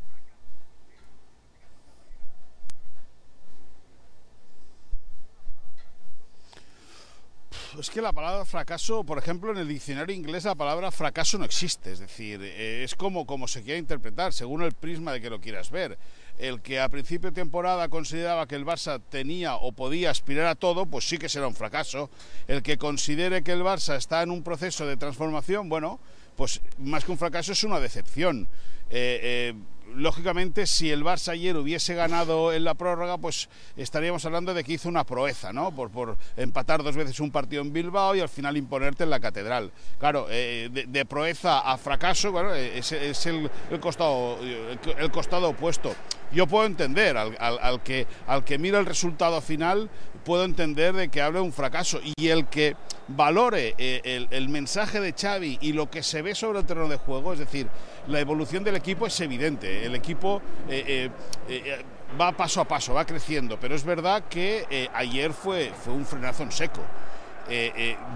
Es 7.78 7.90
que 7.90 8.02
la 8.02 8.12
palabra 8.12 8.44
fracaso, 8.44 9.04
por 9.04 9.18
ejemplo, 9.18 9.52
en 9.52 9.58
el 9.58 9.68
diccionario 9.68 10.14
inglés 10.14 10.42
la 10.42 10.56
palabra 10.56 10.90
fracaso 10.90 11.38
no 11.38 11.44
existe. 11.44 11.92
Es 11.92 12.00
decir, 12.00 12.40
eh, 12.42 12.82
es 12.82 12.96
como, 12.96 13.24
como 13.24 13.46
se 13.46 13.62
quiera 13.62 13.78
interpretar, 13.78 14.32
según 14.32 14.64
el 14.64 14.72
prisma 14.72 15.12
de 15.12 15.20
que 15.20 15.30
lo 15.30 15.40
quieras 15.40 15.70
ver. 15.70 15.96
El 16.38 16.60
que 16.60 16.80
a 16.80 16.88
principio 16.88 17.30
de 17.30 17.36
temporada 17.36 17.88
consideraba 17.88 18.48
que 18.48 18.56
el 18.56 18.66
Barça 18.66 19.00
tenía 19.08 19.54
o 19.54 19.70
podía 19.70 20.10
aspirar 20.10 20.46
a 20.46 20.56
todo, 20.56 20.86
pues 20.86 21.08
sí 21.08 21.18
que 21.18 21.28
será 21.28 21.46
un 21.46 21.54
fracaso. 21.54 22.10
El 22.48 22.64
que 22.64 22.78
considere 22.78 23.44
que 23.44 23.52
el 23.52 23.62
Barça 23.62 23.96
está 23.96 24.22
en 24.24 24.32
un 24.32 24.42
proceso 24.42 24.84
de 24.84 24.96
transformación, 24.96 25.68
bueno, 25.68 26.00
pues 26.36 26.60
más 26.78 27.04
que 27.04 27.12
un 27.12 27.18
fracaso 27.18 27.52
es 27.52 27.62
una 27.62 27.78
decepción. 27.78 28.48
Eh, 28.90 29.52
eh, 29.52 29.54
lógicamente, 29.94 30.66
si 30.66 30.90
el 30.90 31.04
Barça 31.04 31.32
ayer 31.32 31.56
hubiese 31.56 31.94
ganado 31.94 32.52
en 32.52 32.64
la 32.64 32.74
prórroga, 32.74 33.18
pues 33.18 33.48
estaríamos 33.76 34.24
hablando 34.24 34.54
de 34.54 34.64
que 34.64 34.72
hizo 34.74 34.88
una 34.88 35.04
proeza, 35.04 35.52
¿no? 35.52 35.74
Por, 35.74 35.90
por 35.90 36.16
empatar 36.36 36.82
dos 36.82 36.96
veces 36.96 37.20
un 37.20 37.30
partido 37.30 37.62
en 37.62 37.72
Bilbao 37.72 38.14
y 38.14 38.20
al 38.20 38.28
final 38.28 38.56
imponerte 38.56 39.04
en 39.04 39.10
la 39.10 39.20
catedral. 39.20 39.72
Claro, 39.98 40.26
eh, 40.30 40.68
de, 40.70 41.04
proeza 41.06 41.60
a 41.60 41.78
fracaso, 41.78 42.32
bueno, 42.32 42.54
eh, 42.54 42.78
es, 42.78 43.26
el, 43.26 43.50
el 43.70 43.80
costado, 43.80 44.38
el, 44.40 44.78
el 44.98 45.10
costado 45.10 45.50
opuesto. 45.50 45.94
Yo 46.32 46.46
puedo 46.46 46.66
entender 46.66 47.16
al, 47.16 47.36
al, 47.40 47.58
al 47.60 47.82
que, 47.82 48.06
al 48.26 48.44
que 48.44 48.58
mira 48.58 48.78
el 48.78 48.86
resultado 48.86 49.40
final, 49.40 49.88
puedo 50.24 50.44
entender 50.44 50.94
de 50.94 51.08
que 51.08 51.22
hable 51.22 51.40
un 51.40 51.52
fracaso 51.52 52.00
y 52.16 52.28
el 52.28 52.46
que 52.46 52.76
valore 53.08 53.74
eh, 53.78 54.26
el, 54.30 54.48
mensaje 54.48 55.00
de 55.00 55.12
Xavi 55.12 55.58
y 55.60 55.72
lo 55.72 55.90
que 55.90 56.02
se 56.02 56.22
ve 56.22 56.34
sobre 56.34 56.60
el 56.60 56.66
terreno 56.66 56.88
de 56.88 56.96
juego, 56.96 57.32
es 57.32 57.38
decir, 57.38 57.66
la 58.06 58.20
evolución 58.20 58.62
del 58.64 58.76
equipo 58.76 59.06
es 59.06 59.20
evidente. 59.20 59.84
El 59.84 59.94
equipo 59.94 60.42
eh, 60.68 61.10
eh, 61.48 61.84
va 62.20 62.32
paso 62.32 62.60
a 62.60 62.64
paso, 62.64 62.94
va 62.94 63.04
creciendo, 63.04 63.58
pero 63.58 63.74
es 63.74 63.84
verdad 63.84 64.24
que 64.28 64.88
ayer 64.94 65.32
fue, 65.32 65.72
fue 65.84 65.92
un 65.92 66.04
frenazo 66.04 66.42
en 66.42 66.52
seco. 66.52 66.82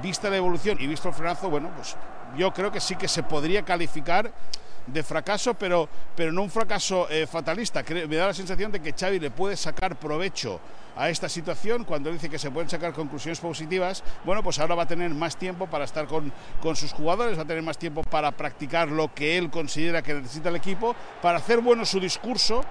vista 0.02 0.28
la 0.30 0.36
evolución 0.36 0.78
y 0.80 0.86
visto 0.86 1.08
el 1.08 1.14
frenazo, 1.14 1.48
bueno, 1.48 1.70
pues 1.74 1.96
yo 2.36 2.52
creo 2.52 2.70
que 2.70 2.80
sí 2.80 2.96
que 2.96 3.08
se 3.08 3.22
podría 3.22 3.62
calificar 3.62 4.32
de 4.86 5.02
fracaso, 5.02 5.54
pero, 5.54 5.88
pero 6.16 6.32
no 6.32 6.42
un 6.42 6.50
fracaso 6.50 7.08
eh, 7.10 7.26
fatalista. 7.26 7.84
Me 8.08 8.16
da 8.16 8.26
la 8.26 8.34
sensación 8.34 8.72
de 8.72 8.80
que 8.80 8.92
Xavi 8.92 9.18
le 9.18 9.30
puede 9.30 9.56
sacar 9.56 9.96
provecho 9.96 10.60
a 10.96 11.08
esta 11.08 11.28
situación 11.28 11.84
cuando 11.84 12.10
dice 12.10 12.28
que 12.28 12.38
se 12.38 12.50
pueden 12.50 12.68
sacar 12.68 12.92
conclusiones 12.92 13.40
positivas. 13.40 14.02
Bueno, 14.24 14.42
pues 14.42 14.58
ahora 14.58 14.74
va 14.74 14.82
a 14.84 14.86
tener 14.86 15.10
más 15.10 15.36
tiempo 15.36 15.66
para 15.66 15.84
estar 15.84 16.06
con, 16.06 16.32
con 16.60 16.76
sus 16.76 16.92
jugadores, 16.92 17.38
va 17.38 17.42
a 17.42 17.46
tener 17.46 17.62
más 17.62 17.78
tiempo 17.78 18.02
para 18.02 18.30
practicar 18.32 18.88
lo 18.88 19.12
que 19.14 19.38
él 19.38 19.50
considera 19.50 20.02
que 20.02 20.14
necesita 20.14 20.48
el 20.48 20.56
equipo, 20.56 20.94
para 21.20 21.38
hacer 21.38 21.60
bueno 21.60 21.84
su 21.84 22.00
discurso 22.00 22.64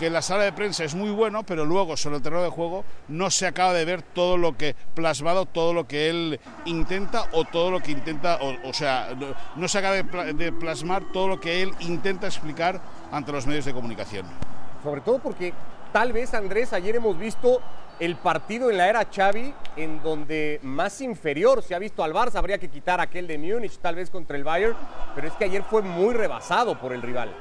que 0.00 0.06
en 0.06 0.14
la 0.14 0.22
sala 0.22 0.44
de 0.44 0.52
prensa 0.52 0.82
es 0.82 0.94
muy 0.94 1.10
bueno, 1.10 1.42
pero 1.42 1.66
luego 1.66 1.94
sobre 1.94 2.16
el 2.16 2.22
terreno 2.22 2.42
de 2.42 2.48
juego 2.48 2.86
no 3.08 3.30
se 3.30 3.46
acaba 3.46 3.74
de 3.74 3.84
ver 3.84 4.00
todo 4.00 4.38
lo 4.38 4.56
que 4.56 4.74
plasmado, 4.94 5.44
todo 5.44 5.74
lo 5.74 5.86
que 5.86 6.08
él 6.08 6.40
intenta 6.64 7.24
o 7.32 7.44
todo 7.44 7.70
lo 7.70 7.80
que 7.80 7.92
intenta, 7.92 8.38
o, 8.64 8.72
sea, 8.72 9.10
no, 9.56 9.68
se 9.68 9.78
acaba 9.78 9.96
de, 9.96 10.52
plasmar 10.52 11.02
todo 11.12 11.28
lo 11.28 11.38
que 11.38 11.60
él 11.60 11.74
intenta 11.80 12.26
explicar 12.26 12.80
ante 13.12 13.30
los 13.30 13.46
medios 13.46 13.66
de 13.66 13.74
comunicación. 13.74 14.24
Sobre 14.82 15.02
todo 15.02 15.18
porque 15.18 15.52
tal 15.92 16.14
vez, 16.14 16.32
Andrés, 16.32 16.72
ayer 16.72 16.96
hemos 16.96 17.18
visto 17.18 17.60
el 17.98 18.16
partido 18.16 18.70
en 18.70 18.78
la 18.78 18.88
era 18.88 19.04
Xavi 19.04 19.52
en 19.76 20.02
donde 20.02 20.60
más 20.62 21.02
inferior 21.02 21.62
se 21.62 21.74
ha 21.74 21.78
visto 21.78 22.02
al 22.02 22.14
Barça, 22.14 22.36
habría 22.36 22.56
que 22.56 22.70
quitar 22.70 23.02
aquel 23.02 23.26
de 23.26 23.36
Múnich 23.36 23.76
tal 23.76 23.96
vez 23.96 24.08
contra 24.08 24.38
el 24.38 24.44
Bayern, 24.44 24.74
pero 25.14 25.28
es 25.28 25.34
que 25.34 25.44
ayer 25.44 25.62
fue 25.62 25.82
muy 25.82 26.14
rebasado 26.14 26.80
por 26.80 26.94
el 26.94 27.02
rival. 27.02 27.34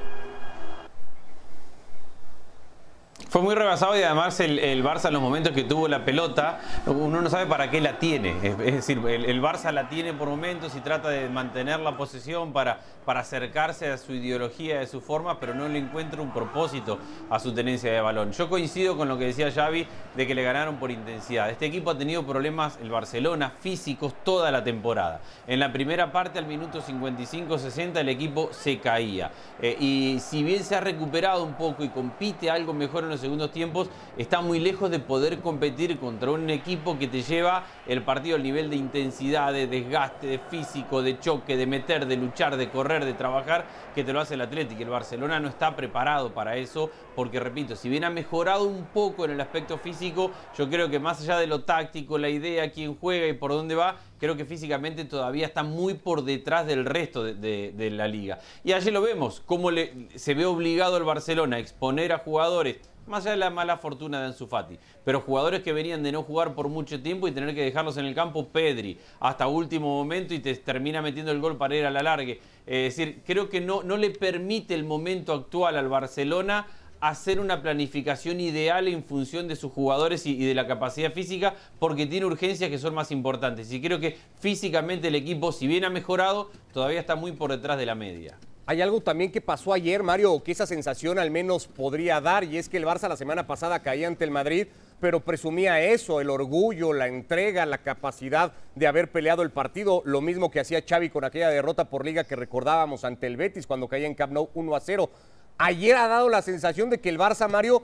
Fue 3.30 3.44
muy 3.44 3.54
rebasado 3.54 3.96
y 3.96 4.02
además 4.02 4.40
el, 4.40 4.84
Barça 4.84 5.10
en 5.10 5.14
los 5.14 5.22
momentos 5.22 5.54
que 5.54 5.64
tuvo 5.64 5.88
la 5.88 6.04
pelota, 6.04 6.62
uno 6.88 7.22
no 7.22 7.30
sabe 7.30 7.46
para 7.46 7.70
qué 7.70 7.80
la 7.80 8.00
tiene. 8.00 8.36
Es, 8.42 8.58
decir, 8.58 8.98
el, 9.06 9.40
Barça 9.40 9.72
la 9.72 9.88
tiene 9.88 10.14
por 10.14 10.30
momentos 10.30 10.76
y 10.76 10.80
trata 10.80 11.10
de 11.10 11.30
mantener 11.30 11.80
la 11.80 11.96
posesión 11.96 12.54
para, 12.54 12.80
para 13.06 13.20
acercarse 13.20 13.92
a 13.92 14.00
su 14.00 14.14
ideología, 14.14 14.80
de 14.80 14.88
su 14.88 15.00
forma, 15.00 15.40
pero 15.40 15.54
no 15.54 15.68
le 15.68 15.78
encuentra 15.78 16.24
un 16.24 16.34
propósito 16.34 16.98
a 17.30 17.40
su 17.40 17.54
tenencia 17.54 17.92
de 17.92 18.02
balón. 18.02 18.32
Yo 18.32 18.50
coincido 18.50 18.98
con 18.98 19.08
lo 19.08 19.16
que 19.20 19.26
decía 19.26 19.52
Xavi 19.52 19.86
de 20.16 20.26
que 20.26 20.34
le 20.34 20.42
ganaron 20.42 20.78
por 20.78 20.90
intensidad. 20.90 21.52
Este 21.52 21.68
equipo 21.68 21.92
ha 21.92 21.98
tenido 22.00 22.26
problemas, 22.26 22.80
el 22.82 22.90
Barcelona, 22.90 23.54
físicos 23.60 24.16
toda 24.24 24.50
la 24.50 24.64
temporada. 24.64 25.22
En 25.46 25.60
la 25.60 25.72
primera 25.72 26.12
parte, 26.12 26.40
al 26.40 26.48
minuto 26.48 26.82
55-60, 26.82 27.98
el 27.98 28.10
equipo 28.10 28.50
se 28.54 28.80
caía. 28.80 29.30
Eh, 29.62 29.78
y 29.80 30.20
si 30.20 30.42
bien 30.42 30.64
se 30.64 30.76
ha 30.76 30.82
recuperado 30.82 31.44
un 31.44 31.54
poco 31.54 31.84
y 31.84 31.90
compite 31.90 32.50
algo 32.50 32.74
mejor 32.74 33.04
en 33.04 33.19
segundos 33.20 33.52
tiempos, 33.52 33.90
está 34.18 34.42
muy 34.42 34.60
lejos 34.60 34.90
de 34.92 35.00
poder 35.00 35.40
competir 35.40 35.98
contra 36.00 36.32
un 36.32 36.50
equipo 36.50 36.98
que 36.98 37.08
te 37.08 37.22
lleva 37.22 37.66
el 37.88 38.04
partido 38.04 38.36
al 38.36 38.44
nivel 38.44 38.70
de 38.70 38.76
intensidad, 38.76 39.54
de 39.54 39.68
desgaste, 39.68 40.28
de 40.28 40.40
físico, 40.40 41.02
de 41.02 41.20
choque, 41.20 41.58
de 41.58 41.66
meter, 41.66 42.06
de 42.06 42.18
luchar, 42.18 42.58
de 42.58 42.70
correr, 42.70 43.06
de 43.06 43.14
trabajar, 43.14 43.66
que 43.94 44.04
te 44.04 44.14
lo 44.14 44.20
hace 44.20 44.36
el 44.36 44.42
Atlético. 44.42 44.82
El 44.82 44.90
Barcelona 44.90 45.40
no 45.40 45.50
está 45.50 45.76
preparado 45.76 46.34
para 46.34 46.58
eso, 46.58 46.90
porque 47.16 47.40
repito, 47.40 47.76
si 47.76 47.90
bien 47.90 48.04
ha 48.04 48.10
mejorado 48.10 48.66
un 48.66 48.86
poco 48.86 49.26
en 49.26 49.32
el 49.32 49.42
aspecto 49.42 49.78
físico, 49.78 50.32
yo 50.58 50.70
creo 50.70 50.90
que 50.90 51.00
más 51.00 51.22
allá 51.22 51.38
de 51.38 51.48
lo 51.48 51.64
táctico, 51.64 52.18
la 52.18 52.30
idea, 52.30 52.72
quién 52.72 52.96
juega 52.96 53.28
y 53.28 53.34
por 53.34 53.52
dónde 53.52 53.76
va, 53.76 53.98
creo 54.20 54.36
que 54.36 54.46
físicamente 54.46 55.06
todavía 55.06 55.48
está 55.48 55.64
muy 55.64 55.96
por 55.96 56.24
detrás 56.24 56.68
del 56.68 56.86
resto 56.86 57.24
de, 57.24 57.90
la 57.92 58.08
liga. 58.08 58.40
Y 58.64 58.74
allí 58.74 58.92
lo 58.92 59.02
vemos, 59.02 59.42
cómo 59.46 59.70
se 60.16 60.34
ve 60.34 60.46
obligado 60.46 60.98
el 60.98 61.04
Barcelona 61.04 61.56
a 61.56 61.60
exponer 61.60 62.12
a 62.14 62.20
jugadores 62.20 62.78
más 63.10 63.26
allá 63.26 63.32
de 63.32 63.38
la 63.38 63.50
mala 63.50 63.78
fortuna 63.78 64.20
de 64.22 64.28
Ansu 64.28 64.48
Fati. 64.48 64.78
Pero 65.04 65.22
jugadores 65.22 65.62
que 65.62 65.74
venían 65.74 66.04
de 66.04 66.12
no 66.12 66.24
jugar 66.24 66.54
por 66.54 66.70
mucho 66.70 67.02
tiempo 67.02 67.28
y 67.28 67.32
tener 67.32 67.54
que 67.56 67.64
dejarlos 67.64 67.98
en 67.98 68.06
el 68.06 68.16
campo, 68.16 68.48
Pedri, 68.48 68.98
hasta 69.20 69.48
último 69.48 69.88
momento 69.88 70.34
y 70.34 70.40
te 70.40 70.56
termina 70.56 71.02
metiendo 71.02 71.32
el 71.32 71.40
gol 71.40 71.58
para 71.58 71.76
ir 71.76 71.86
a 71.86 71.92
la 71.92 72.04
largue. 72.04 72.40
es 72.66 72.96
decir, 72.96 73.22
creo 73.26 73.50
que 73.50 73.62
no, 73.62 73.84
no 73.84 73.98
le 73.98 74.12
permite 74.12 74.76
el 74.76 74.84
momento 74.84 75.34
actual 75.34 75.76
al 75.76 75.90
Barcelona 75.90 76.68
hacer 77.02 77.40
una 77.40 77.62
planificación 77.62 78.40
ideal 78.40 78.88
en 78.88 79.04
función 79.04 79.48
de 79.48 79.56
sus 79.56 79.72
jugadores 79.72 80.26
y, 80.26 80.38
de 80.46 80.54
la 80.54 80.68
capacidad 80.68 81.14
física, 81.14 81.56
porque 81.80 82.06
tiene 82.06 82.26
urgencias 82.26 82.70
que 82.70 82.78
son 82.78 82.94
más 82.94 83.12
importantes. 83.12 83.72
Y 83.72 83.82
creo 83.82 84.00
que 84.00 84.18
físicamente 84.40 85.08
el 85.08 85.16
equipo, 85.16 85.52
si 85.52 85.68
bien 85.68 85.86
ha 85.86 85.90
mejorado, 85.90 86.52
todavía 86.74 87.00
está 87.00 87.16
muy 87.16 87.32
por 87.32 87.52
detrás 87.52 87.78
de 87.78 87.86
la 87.86 87.96
media. 87.96 88.38
Hay 88.70 88.84
algo 88.84 89.02
también 89.02 89.32
que 89.32 89.42
pasó 89.42 89.74
ayer, 89.74 90.04
Mario, 90.04 90.44
que 90.44 90.52
esa 90.52 90.68
sensación 90.68 91.18
al 91.18 91.32
menos 91.32 91.66
podría 91.66 92.22
dar, 92.22 92.44
y 92.44 92.60
es 92.60 92.70
que 92.70 92.78
el 92.78 92.86
Barça 92.86 93.10
la 93.10 93.18
semana 93.18 93.48
pasada 93.48 93.80
caía 93.80 94.08
ante 94.08 94.24
el 94.24 94.30
Madrid, 94.30 94.68
pero 95.00 95.22
presumía 95.22 95.82
eso, 95.82 96.22
el 96.22 96.30
orgullo, 96.30 96.94
la 96.94 97.08
entrega, 97.08 97.66
la 97.66 97.80
capacidad 97.80 98.54
de 98.76 98.86
haber 98.86 99.12
peleado 99.12 99.42
el 99.42 99.50
partido, 99.50 100.04
lo 100.06 100.22
mismo 100.22 100.52
que 100.52 100.60
hacía 100.60 100.84
Xavi 100.88 101.10
con 101.10 101.26
aquella 101.26 101.50
derrota 101.50 101.90
por 101.90 102.06
liga 102.06 102.26
que 102.26 102.36
recordábamos 102.36 103.06
ante 103.06 103.26
el 103.26 103.38
Betis 103.38 103.66
cuando 103.66 103.88
caía 103.88 104.06
en 104.06 104.14
Camp 104.14 104.34
Nou 104.34 104.52
1 104.54 104.76
a 104.76 104.80
0. 104.80 105.10
Ayer 105.58 105.96
ha 105.96 106.08
dado 106.08 106.30
la 106.30 106.44
sensación 106.44 106.92
de 106.92 107.00
que 107.00 107.10
el 107.10 107.18
Barça, 107.18 107.50
Mario, 107.50 107.82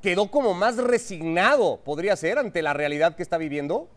quedó 0.00 0.30
como 0.30 0.54
más 0.54 0.78
resignado, 0.78 1.80
podría 1.84 2.16
ser, 2.16 2.38
ante 2.38 2.62
la 2.62 2.72
realidad 2.72 3.14
que 3.14 3.22
está 3.22 3.36
viviendo. 3.36 3.90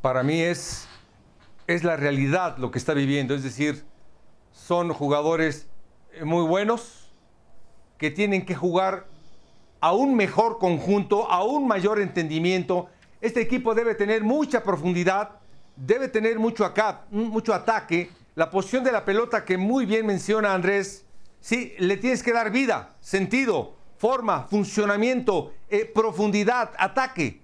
Para 0.00 0.22
mí 0.22 0.40
es 0.40 0.86
es 1.66 1.84
la 1.84 1.96
realidad 1.96 2.56
lo 2.58 2.70
que 2.70 2.78
está 2.78 2.94
viviendo. 2.94 3.34
Es 3.34 3.42
decir, 3.42 3.84
son 4.52 4.92
jugadores 4.92 5.68
eh, 6.12 6.24
muy 6.24 6.46
buenos 6.46 7.12
que 7.98 8.10
tienen 8.10 8.44
que 8.44 8.54
jugar 8.54 9.06
a 9.80 9.92
un 9.92 10.14
mejor 10.16 10.58
conjunto, 10.58 11.30
a 11.30 11.44
un 11.44 11.66
mayor 11.66 12.00
entendimiento. 12.00 12.88
Este 13.20 13.40
equipo 13.40 13.74
debe 13.74 13.94
tener 13.94 14.22
mucha 14.22 14.62
profundidad, 14.62 15.30
debe 15.76 16.08
tener 16.08 16.38
mucho, 16.38 16.72
mucho 17.10 17.54
ataque. 17.54 18.10
La 18.34 18.50
posición 18.50 18.84
de 18.84 18.92
la 18.92 19.04
pelota 19.04 19.44
que 19.44 19.56
muy 19.56 19.86
bien 19.86 20.06
menciona 20.06 20.54
Andrés, 20.54 21.04
sí, 21.40 21.74
le 21.78 21.96
tienes 21.96 22.22
que 22.22 22.32
dar 22.32 22.50
vida, 22.50 22.96
sentido, 23.00 23.76
forma, 23.96 24.46
funcionamiento, 24.48 25.52
eh, 25.68 25.90
profundidad, 25.94 26.72
ataque, 26.78 27.40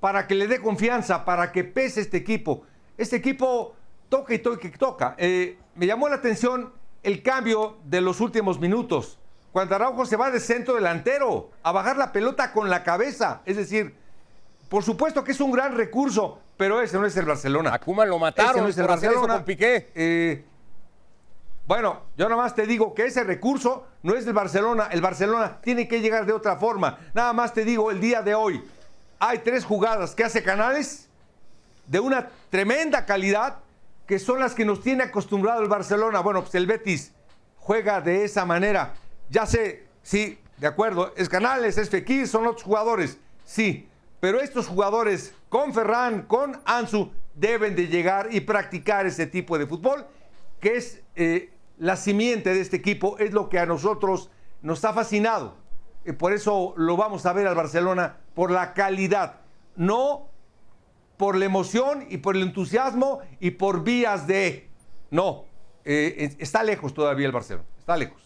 para 0.00 0.26
que 0.26 0.34
le 0.34 0.48
dé 0.48 0.60
confianza, 0.60 1.24
para 1.24 1.50
que 1.50 1.64
pese 1.64 2.02
este 2.02 2.18
equipo 2.18 2.64
este 2.96 3.16
equipo 3.16 3.74
toca 4.08 4.34
y 4.34 4.38
toca 4.38 4.66
y 4.66 4.70
toca. 4.70 5.14
Eh, 5.18 5.58
me 5.74 5.86
llamó 5.86 6.08
la 6.08 6.16
atención 6.16 6.72
el 7.02 7.22
cambio 7.22 7.78
de 7.84 8.00
los 8.00 8.20
últimos 8.20 8.58
minutos. 8.58 9.18
Cuando 9.52 9.74
Araujo 9.76 10.04
se 10.06 10.16
va 10.16 10.30
de 10.30 10.40
centro 10.40 10.74
delantero 10.74 11.50
a 11.62 11.70
bajar 11.70 11.96
la 11.96 12.12
pelota 12.12 12.52
con 12.52 12.70
la 12.70 12.82
cabeza. 12.82 13.42
Es 13.44 13.56
decir, 13.56 13.94
por 14.68 14.82
supuesto 14.82 15.22
que 15.22 15.32
es 15.32 15.40
un 15.40 15.52
gran 15.52 15.76
recurso, 15.76 16.40
pero 16.56 16.82
ese 16.82 16.98
no 16.98 17.06
es 17.06 17.16
el 17.16 17.26
Barcelona. 17.26 17.72
A 17.72 17.78
Kuma 17.78 18.04
lo 18.04 18.18
mataron 18.18 18.62
no 18.62 18.68
es 18.68 18.78
el 18.78 18.86
Barcelona. 18.86 19.34
con 19.34 19.44
Piqué. 19.44 19.92
Eh, 19.94 20.44
bueno, 21.66 22.02
yo 22.16 22.28
nada 22.28 22.42
más 22.42 22.54
te 22.54 22.66
digo 22.66 22.94
que 22.94 23.06
ese 23.06 23.24
recurso 23.24 23.86
no 24.02 24.14
es 24.14 24.24
del 24.24 24.34
Barcelona. 24.34 24.88
El 24.90 25.00
Barcelona 25.00 25.60
tiene 25.62 25.86
que 25.88 26.00
llegar 26.00 26.26
de 26.26 26.32
otra 26.32 26.56
forma. 26.56 26.98
Nada 27.14 27.32
más 27.32 27.54
te 27.54 27.64
digo, 27.64 27.90
el 27.90 28.00
día 28.00 28.22
de 28.22 28.34
hoy 28.34 28.62
hay 29.18 29.38
tres 29.38 29.64
jugadas 29.64 30.14
que 30.14 30.24
hace 30.24 30.42
Canales 30.42 31.08
de 31.86 32.00
una 32.00 32.30
tremenda 32.50 33.04
calidad 33.06 33.58
que 34.06 34.18
son 34.18 34.40
las 34.40 34.54
que 34.54 34.64
nos 34.64 34.82
tiene 34.82 35.04
acostumbrado 35.04 35.62
el 35.62 35.68
Barcelona. 35.68 36.20
Bueno, 36.20 36.42
pues 36.42 36.54
el 36.54 36.66
Betis 36.66 37.12
juega 37.56 38.00
de 38.00 38.24
esa 38.24 38.44
manera. 38.44 38.94
Ya 39.30 39.46
sé, 39.46 39.84
sí, 40.02 40.38
de 40.58 40.66
acuerdo, 40.66 41.12
es 41.16 41.28
Canales, 41.28 41.78
es 41.78 41.90
Fekir, 41.90 42.28
son 42.28 42.46
otros 42.46 42.62
jugadores, 42.62 43.18
sí, 43.44 43.88
pero 44.20 44.40
estos 44.40 44.68
jugadores 44.68 45.34
con 45.48 45.74
Ferran, 45.74 46.22
con 46.22 46.60
Ansu, 46.64 47.10
deben 47.34 47.74
de 47.74 47.88
llegar 47.88 48.28
y 48.30 48.40
practicar 48.40 49.06
ese 49.06 49.26
tipo 49.26 49.58
de 49.58 49.66
fútbol, 49.66 50.06
que 50.60 50.76
es 50.76 51.02
eh, 51.16 51.50
la 51.78 51.96
simiente 51.96 52.54
de 52.54 52.60
este 52.60 52.76
equipo, 52.76 53.18
es 53.18 53.32
lo 53.32 53.48
que 53.48 53.58
a 53.58 53.66
nosotros 53.66 54.30
nos 54.62 54.84
ha 54.84 54.92
fascinado. 54.92 55.56
Y 56.04 56.12
por 56.12 56.32
eso 56.32 56.74
lo 56.76 56.96
vamos 56.96 57.26
a 57.26 57.32
ver 57.32 57.46
al 57.46 57.54
Barcelona, 57.54 58.18
por 58.34 58.50
la 58.50 58.74
calidad, 58.74 59.40
no 59.76 60.28
por 61.16 61.36
la 61.36 61.44
emoción 61.44 62.06
y 62.08 62.18
por 62.18 62.36
el 62.36 62.42
entusiasmo 62.42 63.20
y 63.40 63.52
por 63.52 63.84
vías 63.84 64.26
de... 64.26 64.68
No, 65.10 65.44
eh, 65.84 66.34
está 66.38 66.62
lejos 66.62 66.94
todavía 66.94 67.26
el 67.26 67.32
Barcelona, 67.32 67.66
está 67.78 67.96
lejos. 67.96 68.24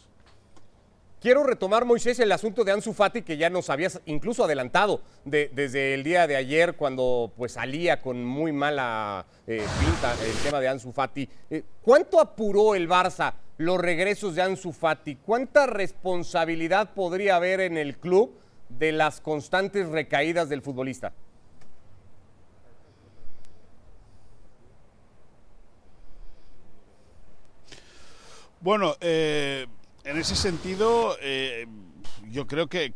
Quiero 1.20 1.42
retomar, 1.42 1.84
Moisés, 1.84 2.20
el 2.20 2.30
asunto 2.30 2.62
de 2.62 2.70
Ansu 2.70 2.92
Fati, 2.92 3.22
que 3.22 3.36
ya 3.36 3.50
nos 3.50 3.70
habías 3.70 4.00
incluso 4.06 4.44
adelantado 4.44 5.02
desde 5.24 5.94
el 5.94 6.04
día 6.04 6.28
de 6.28 6.36
ayer, 6.36 6.76
cuando 6.76 7.32
pues 7.36 7.52
salía 7.52 8.00
con 8.00 8.24
muy 8.24 8.52
mala 8.52 9.26
eh, 9.44 9.66
pinta 9.80 10.14
el 10.24 10.36
tema 10.44 10.60
de 10.60 10.68
Ansu 10.68 10.92
Fati. 10.92 11.28
Eh, 11.50 11.64
¿Cuánto 11.82 12.20
apuró 12.20 12.76
el 12.76 12.88
Barça 12.88 13.34
los 13.56 13.80
regresos 13.80 14.36
de 14.36 14.42
Ansu 14.42 14.70
Fati? 14.70 15.16
¿Cuánta 15.16 15.66
responsabilidad 15.66 16.94
podría 16.94 17.34
haber 17.34 17.62
en 17.62 17.78
el 17.78 17.98
club 17.98 18.38
de 18.68 18.92
las 18.92 19.20
constantes 19.20 19.88
recaídas 19.88 20.48
del 20.48 20.62
futbolista? 20.62 21.14
Bueno, 28.60 28.96
eh, 29.00 29.66
en 30.02 30.16
ese 30.16 30.34
sentido, 30.34 31.16
eh, 31.20 31.66
yo 32.28 32.48
creo 32.48 32.66
que, 32.66 32.92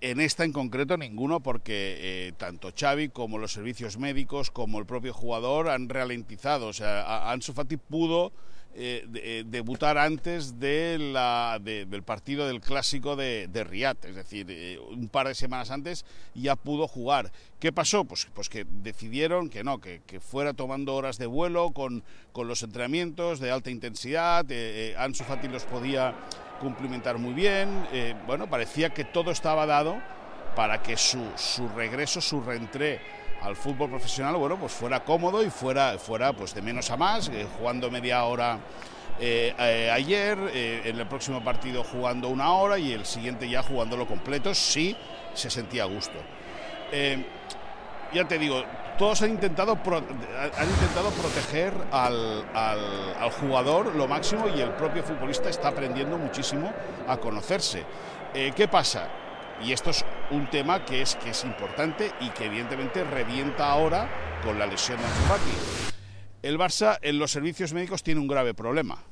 en 0.00 0.20
esta 0.20 0.44
en 0.44 0.52
concreto 0.52 0.96
ninguno, 0.96 1.40
porque 1.40 1.96
eh, 1.98 2.32
tanto 2.36 2.70
Xavi 2.78 3.08
como 3.08 3.38
los 3.38 3.52
servicios 3.52 3.98
médicos, 3.98 4.52
como 4.52 4.78
el 4.78 4.86
propio 4.86 5.12
jugador 5.12 5.68
han 5.68 5.88
ralentizado. 5.88 6.68
O 6.68 6.72
sea, 6.72 7.30
Ansu 7.32 7.54
Fati 7.54 7.76
pudo 7.76 8.32
eh, 8.74 9.06
eh, 9.14 9.44
debutar 9.46 9.98
antes 9.98 10.60
de 10.60 10.98
la, 10.98 11.58
del 11.60 12.02
partido 12.02 12.46
del 12.46 12.60
clásico 12.60 13.16
de, 13.16 13.48
de 13.48 13.64
Riyadh, 13.64 14.04
es 14.04 14.14
decir, 14.14 14.46
eh, 14.50 14.78
un 14.78 15.08
par 15.08 15.26
de 15.26 15.34
semanas 15.34 15.70
antes 15.70 16.04
ya 16.34 16.54
pudo 16.54 16.86
jugar. 16.86 17.32
¿Qué 17.58 17.72
pasó? 17.72 18.04
Pues, 18.04 18.28
pues 18.32 18.48
que 18.48 18.66
decidieron 18.68 19.48
que 19.50 19.64
no, 19.64 19.80
que, 19.80 20.02
que 20.06 20.20
fuera 20.20 20.52
tomando 20.52 20.94
horas 20.94 21.18
de 21.18 21.26
vuelo 21.26 21.72
con, 21.72 22.04
con 22.32 22.46
los 22.46 22.62
entrenamientos 22.62 23.40
de 23.40 23.50
alta 23.50 23.70
intensidad, 23.70 24.46
Ansu 24.96 25.24
Fati 25.24 25.48
los 25.48 25.64
podía 25.64 26.14
cumplimentar 26.60 27.18
muy 27.18 27.34
bien, 27.34 27.68
bueno, 28.26 28.48
parecía 28.48 28.90
que 28.90 29.04
todo 29.04 29.32
estaba 29.32 29.66
dado 29.66 30.00
para 30.54 30.82
que 30.82 30.96
su, 30.96 31.24
su 31.36 31.68
regreso, 31.68 32.20
su 32.20 32.40
reentré 32.40 33.00
al 33.42 33.56
fútbol 33.56 33.90
profesional, 33.90 34.36
bueno, 34.36 34.56
pues 34.56 34.72
fuera 34.72 35.04
cómodo 35.04 35.42
y 35.42 35.50
fuera, 35.50 35.98
fuera 35.98 36.32
pues 36.32 36.54
de 36.54 36.62
menos 36.62 36.90
a 36.90 36.96
más, 36.96 37.28
eh, 37.28 37.46
jugando 37.58 37.90
media 37.90 38.24
hora 38.24 38.58
eh, 39.20 39.54
eh, 39.58 39.90
ayer, 39.92 40.38
en 40.54 40.98
el 40.98 41.06
próximo 41.06 41.42
partido 41.42 41.82
jugando 41.82 42.28
una 42.28 42.52
hora 42.52 42.78
y 42.78 42.92
el 42.92 43.04
siguiente 43.04 43.48
ya 43.48 43.62
jugándolo 43.62 44.06
completo, 44.06 44.54
sí 44.54 44.96
se 45.34 45.50
sentía 45.50 45.84
a 45.84 45.86
gusto. 45.86 46.18
ya 48.12 48.26
te 48.26 48.38
digo, 48.38 48.62
todos 48.96 49.22
han 49.22 49.30
intentado, 49.30 49.72
han 49.72 50.68
intentado 50.68 51.10
proteger 51.10 51.72
al, 51.92 53.30
jugador 53.40 53.94
lo 53.94 54.08
máximo 54.08 54.46
y 54.48 54.60
el 54.60 54.70
propio 54.70 55.02
futbolista 55.02 55.48
está 55.48 55.68
aprendiendo 55.68 56.16
muchísimo 56.16 56.72
a 57.06 57.16
conocerse. 57.16 57.84
¿Qué 58.32 58.68
pasa? 58.68 59.08
Y 59.64 59.72
esto 59.72 59.90
es 59.90 60.04
un 60.30 60.48
tema 60.50 60.84
que 60.84 61.02
es, 61.02 61.16
que 61.16 61.30
es 61.30 61.44
importante 61.44 62.12
y 62.20 62.30
que 62.30 62.46
evidentemente 62.46 63.04
revienta 63.04 63.70
ahora 63.70 64.08
con 64.44 64.58
la 64.58 64.66
lesión 64.66 64.98
de 64.98 65.04
Ansu 65.04 65.44
El 66.42 66.58
Barça 66.58 66.98
en 67.02 67.18
los 67.18 67.32
servicios 67.32 67.72
médicos 67.72 68.02
tiene 68.02 68.20
un 68.20 68.28
grave 68.28 68.54
problema. 68.54 69.02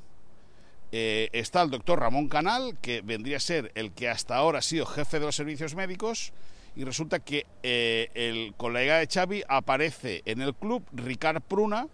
Eh, 0.93 1.29
está 1.33 1.63
el 1.63 1.71
doctor 1.71 1.99
Ramón 1.99 2.29
Canal, 2.29 2.79
que 2.81 3.01
vendría 3.03 3.39
a 3.39 3.41
ser 3.41 3.73
el 3.75 3.93
que 3.93 4.09
hasta 4.09 4.37
ahora 4.37 4.61
ha 4.61 4.63
sido 4.63 4.87
jefe 4.87 5.19
de 5.19 5.27
los 5.27 5.35
servicios 5.35 5.75
médicos, 5.75 6.33
y 6.77 6.85
resulta 6.85 7.19
que 7.19 7.47
eh, 7.63 8.09
el 8.15 8.55
colega 8.57 8.99
de 8.99 9.09
Xavi 9.09 9.43
aparece 9.49 10.23
en 10.27 10.43
el 10.43 10.55
club 10.55 10.85
Ricard 10.93 11.41
Pruna, 11.41 11.89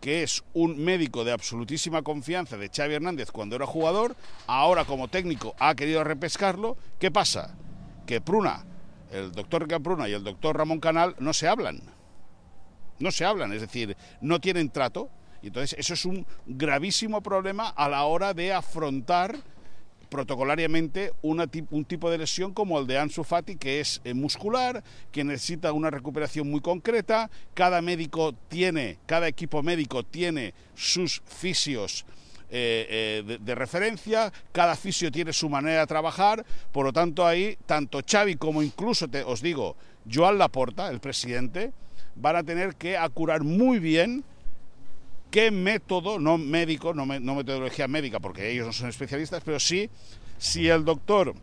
que 0.00 0.22
es 0.22 0.44
un 0.54 0.84
médico 0.84 1.24
de 1.24 1.32
absolutísima 1.32 2.02
confianza 2.02 2.56
de 2.56 2.68
Xavi 2.68 2.94
Hernández 2.94 3.32
cuando 3.32 3.56
era 3.56 3.66
jugador, 3.66 4.14
ahora 4.46 4.84
como 4.84 5.08
técnico 5.08 5.56
ha 5.58 5.74
querido 5.74 6.04
repescarlo. 6.04 6.76
¿Qué 7.00 7.10
pasa? 7.10 7.56
Que 8.08 8.22
Pruna, 8.22 8.64
el 9.12 9.32
doctor 9.32 9.68
Pruna 9.82 10.08
y 10.08 10.14
el 10.14 10.24
doctor 10.24 10.56
Ramón 10.56 10.80
Canal 10.80 11.14
no 11.18 11.34
se 11.34 11.46
hablan. 11.46 11.82
No 12.98 13.12
se 13.12 13.26
hablan, 13.26 13.52
es 13.52 13.60
decir, 13.60 13.96
no 14.22 14.40
tienen 14.40 14.70
trato. 14.70 15.10
Y 15.42 15.48
entonces 15.48 15.78
eso 15.78 15.92
es 15.92 16.06
un 16.06 16.26
gravísimo 16.46 17.20
problema 17.22 17.68
a 17.68 17.86
la 17.86 18.04
hora 18.04 18.32
de 18.32 18.54
afrontar 18.54 19.36
protocolariamente 20.08 21.12
un 21.20 21.84
tipo 21.86 22.10
de 22.10 22.16
lesión 22.16 22.54
como 22.54 22.78
el 22.78 22.86
de 22.86 22.98
Ansu 22.98 23.24
Fati, 23.24 23.56
que 23.56 23.78
es 23.80 24.00
eh, 24.04 24.14
muscular, 24.14 24.82
que 25.12 25.22
necesita 25.22 25.72
una 25.72 25.90
recuperación 25.90 26.50
muy 26.50 26.62
concreta. 26.62 27.30
Cada 27.52 27.82
médico 27.82 28.32
tiene, 28.48 28.98
cada 29.04 29.28
equipo 29.28 29.62
médico 29.62 30.02
tiene 30.02 30.54
sus 30.74 31.20
fisios 31.26 32.06
eh, 32.50 33.22
eh, 33.28 33.38
de, 33.40 33.54
referencia, 33.54 34.32
cada 34.52 34.74
fisio 34.74 35.10
tiene 35.10 35.32
su 35.32 35.48
manera 35.48 35.80
de 35.80 35.86
trabajar, 35.86 36.44
por 36.72 36.86
lo 36.86 36.92
tanto 36.92 37.26
ahí 37.26 37.58
tanto 37.66 38.00
Xavi 38.08 38.36
como 38.36 38.62
incluso, 38.62 39.08
te, 39.08 39.22
os 39.22 39.42
digo, 39.42 39.76
Joan 40.10 40.38
Laporta, 40.38 40.88
el 40.88 41.00
presidente, 41.00 41.72
van 42.16 42.36
a 42.36 42.42
tener 42.42 42.76
que 42.76 42.96
acurar 42.96 43.42
muy 43.42 43.78
bien 43.78 44.24
qué 45.30 45.50
método, 45.50 46.18
no 46.18 46.38
médico, 46.38 46.94
no, 46.94 47.04
no 47.04 47.34
metodología 47.34 47.86
médica, 47.86 48.18
porque 48.18 48.50
ellos 48.50 48.66
no 48.66 48.72
son 48.72 48.88
especialistas, 48.88 49.42
pero 49.44 49.60
sí 49.60 49.90
si 50.38 50.68
el 50.68 50.84
doctor 50.84 51.34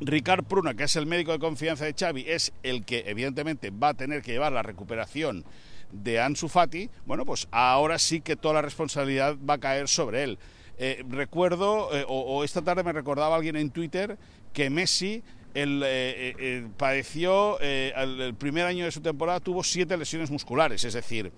Ricard 0.00 0.44
Pruna, 0.44 0.74
que 0.74 0.84
es 0.84 0.96
el 0.96 1.06
médico 1.06 1.32
de 1.32 1.38
confianza 1.38 1.86
de 1.86 1.94
Xavi, 1.94 2.24
es 2.28 2.52
el 2.62 2.84
que 2.84 3.04
evidentemente 3.06 3.70
va 3.70 3.90
a 3.90 3.94
tener 3.94 4.20
que 4.20 4.32
llevar 4.32 4.52
la 4.52 4.62
recuperación 4.62 5.44
de 5.92 6.20
Ansu 6.20 6.48
Fati, 6.48 6.90
bueno, 7.06 7.24
pues 7.24 7.48
ahora 7.50 7.98
sí 7.98 8.20
que 8.20 8.36
toda 8.36 8.54
la 8.54 8.62
responsabilidad 8.62 9.36
va 9.48 9.54
a 9.54 9.58
caer 9.58 9.88
sobre 9.88 10.24
él. 10.24 10.38
Eh, 10.78 11.02
recuerdo, 11.08 11.88
eh, 11.96 12.04
o, 12.06 12.44
esta 12.44 12.62
tarde 12.62 12.82
me 12.82 12.92
recordaba 12.92 13.36
alguien 13.36 13.56
en 13.56 13.70
Twitter, 13.70 14.18
que 14.52 14.68
Messi 14.68 15.22
el, 15.54 15.82
eh, 15.84 16.66
padeció, 16.76 17.58
el 17.60 18.34
primer 18.34 18.66
año 18.66 18.84
de 18.84 18.92
su 18.92 19.00
temporada 19.00 19.40
tuvo 19.40 19.64
siete 19.64 19.96
lesiones 19.96 20.30
musculares, 20.30 20.84
es 20.84 20.92
decir, 20.92 21.32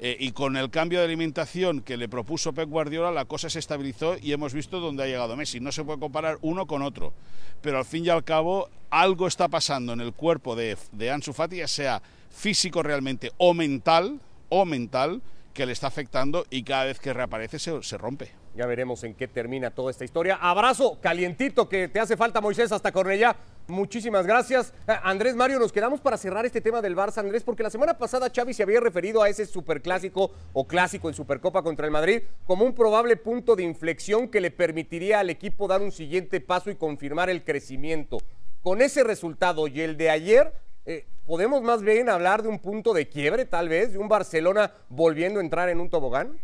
y 0.00 0.32
con 0.32 0.56
el 0.56 0.68
cambio 0.68 0.98
de 0.98 1.04
alimentación 1.04 1.80
que 1.80 1.96
le 1.96 2.08
propuso 2.08 2.52
Pep 2.52 2.68
Guardiola, 2.68 3.12
la 3.12 3.24
cosa 3.24 3.48
se 3.48 3.60
estabilizó 3.60 4.16
y 4.20 4.32
hemos 4.32 4.52
visto 4.52 4.80
dónde 4.80 5.04
ha 5.04 5.06
llegado 5.06 5.36
Messi. 5.36 5.60
No 5.60 5.70
se 5.70 5.84
puede 5.84 6.00
comparar 6.00 6.38
uno 6.40 6.66
con 6.66 6.82
otro, 6.82 7.12
pero 7.60 7.78
al 7.78 7.84
fin 7.84 8.04
y 8.04 8.08
al 8.08 8.24
cabo 8.24 8.68
algo 8.90 9.28
está 9.28 9.46
pasando 9.46 9.92
en 9.92 10.00
el 10.00 10.12
cuerpo 10.12 10.56
de, 10.56 10.76
de 10.90 11.10
Ansu 11.12 11.32
Fati, 11.32 11.58
ya 11.58 11.68
sea 11.68 12.02
físico 12.32 12.82
realmente 12.82 13.30
o 13.38 13.54
mental, 13.54 14.20
o 14.48 14.64
mental, 14.64 15.22
que 15.52 15.66
le 15.66 15.72
está 15.72 15.86
afectando 15.86 16.46
y 16.50 16.62
cada 16.62 16.84
vez 16.84 16.98
que 16.98 17.12
reaparece 17.12 17.58
se, 17.58 17.82
se, 17.82 17.98
rompe. 17.98 18.32
Ya 18.54 18.66
veremos 18.66 19.04
en 19.04 19.14
qué 19.14 19.28
termina 19.28 19.70
toda 19.70 19.90
esta 19.90 20.04
historia. 20.04 20.36
Abrazo 20.36 20.98
calientito 21.00 21.68
que 21.68 21.88
te 21.88 22.00
hace 22.00 22.16
falta 22.16 22.40
Moisés 22.40 22.72
hasta 22.72 22.92
Cornellá. 22.92 23.36
Muchísimas 23.68 24.26
gracias. 24.26 24.74
Eh, 24.88 24.92
Andrés 25.02 25.36
Mario, 25.36 25.58
nos 25.58 25.72
quedamos 25.72 26.00
para 26.00 26.16
cerrar 26.16 26.44
este 26.44 26.60
tema 26.60 26.82
del 26.82 26.96
Barça, 26.96 27.18
Andrés, 27.18 27.44
porque 27.44 27.62
la 27.62 27.70
semana 27.70 27.96
pasada 27.96 28.30
Xavi 28.34 28.54
se 28.54 28.62
había 28.62 28.80
referido 28.80 29.22
a 29.22 29.28
ese 29.28 29.46
superclásico 29.46 30.32
o 30.52 30.66
clásico 30.66 31.08
en 31.08 31.14
Supercopa 31.14 31.62
contra 31.62 31.86
el 31.86 31.92
Madrid 31.92 32.22
como 32.44 32.64
un 32.64 32.74
probable 32.74 33.16
punto 33.16 33.54
de 33.56 33.62
inflexión 33.62 34.28
que 34.28 34.40
le 34.40 34.50
permitiría 34.50 35.20
al 35.20 35.30
equipo 35.30 35.68
dar 35.68 35.80
un 35.80 35.92
siguiente 35.92 36.40
paso 36.40 36.70
y 36.70 36.76
confirmar 36.76 37.30
el 37.30 37.44
crecimiento. 37.44 38.18
Con 38.62 38.82
ese 38.82 39.04
resultado 39.04 39.68
y 39.68 39.80
el 39.80 39.96
de 39.96 40.10
ayer, 40.10 40.52
eh, 40.84 41.06
¿podemos 41.26 41.62
más 41.62 41.82
bien 41.82 42.08
hablar 42.08 42.42
de 42.42 42.48
un 42.48 42.58
punto 42.58 42.92
de 42.92 43.08
quiebre, 43.08 43.44
tal 43.44 43.68
vez, 43.68 43.92
de 43.92 43.98
un 43.98 44.08
Barcelona 44.08 44.72
volviendo 44.88 45.40
a 45.40 45.42
entrar 45.42 45.68
en 45.68 45.80
un 45.80 45.90
tobogán? 45.90 46.38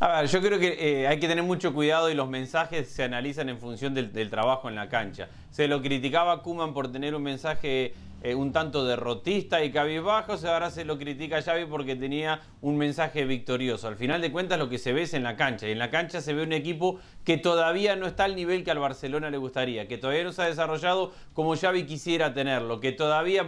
A 0.00 0.20
ver, 0.20 0.26
yo 0.26 0.40
creo 0.40 0.58
que 0.58 1.02
eh, 1.02 1.06
hay 1.06 1.18
que 1.18 1.28
tener 1.28 1.44
mucho 1.44 1.72
cuidado 1.72 2.10
y 2.10 2.14
los 2.14 2.28
mensajes 2.28 2.88
se 2.88 3.04
analizan 3.04 3.48
en 3.48 3.58
función 3.58 3.94
del, 3.94 4.12
del 4.12 4.28
trabajo 4.28 4.68
en 4.68 4.74
la 4.74 4.88
cancha. 4.88 5.28
Se 5.54 5.68
lo 5.68 5.80
criticaba 5.80 6.32
a 6.32 6.42
Kuman 6.42 6.74
por 6.74 6.90
tener 6.90 7.14
un 7.14 7.22
mensaje 7.22 7.94
eh, 8.24 8.34
un 8.34 8.52
tanto 8.52 8.86
derrotista 8.86 9.62
y 9.62 9.70
cabizbajo, 9.70 10.32
ahora 10.48 10.70
se 10.70 10.86
lo 10.86 10.98
critica 10.98 11.36
a 11.36 11.42
Xavi 11.42 11.66
porque 11.66 11.94
tenía 11.94 12.40
un 12.62 12.78
mensaje 12.78 13.26
victorioso. 13.26 13.86
Al 13.86 13.96
final 13.96 14.22
de 14.22 14.32
cuentas 14.32 14.58
lo 14.58 14.70
que 14.70 14.78
se 14.78 14.94
ve 14.94 15.02
es 15.02 15.12
en 15.12 15.22
la 15.22 15.36
cancha, 15.36 15.68
y 15.68 15.72
en 15.72 15.78
la 15.78 15.90
cancha 15.90 16.22
se 16.22 16.32
ve 16.32 16.42
un 16.42 16.54
equipo 16.54 16.98
que 17.22 17.36
todavía 17.36 17.96
no 17.96 18.06
está 18.06 18.24
al 18.24 18.34
nivel 18.34 18.64
que 18.64 18.70
al 18.70 18.78
Barcelona 18.78 19.28
le 19.28 19.36
gustaría, 19.36 19.88
que 19.88 19.98
todavía 19.98 20.24
no 20.24 20.32
se 20.32 20.40
ha 20.40 20.46
desarrollado 20.46 21.12
como 21.34 21.54
Xavi 21.54 21.84
quisiera 21.84 22.32
tenerlo, 22.32 22.80
que 22.80 22.92
todavía 22.92 23.44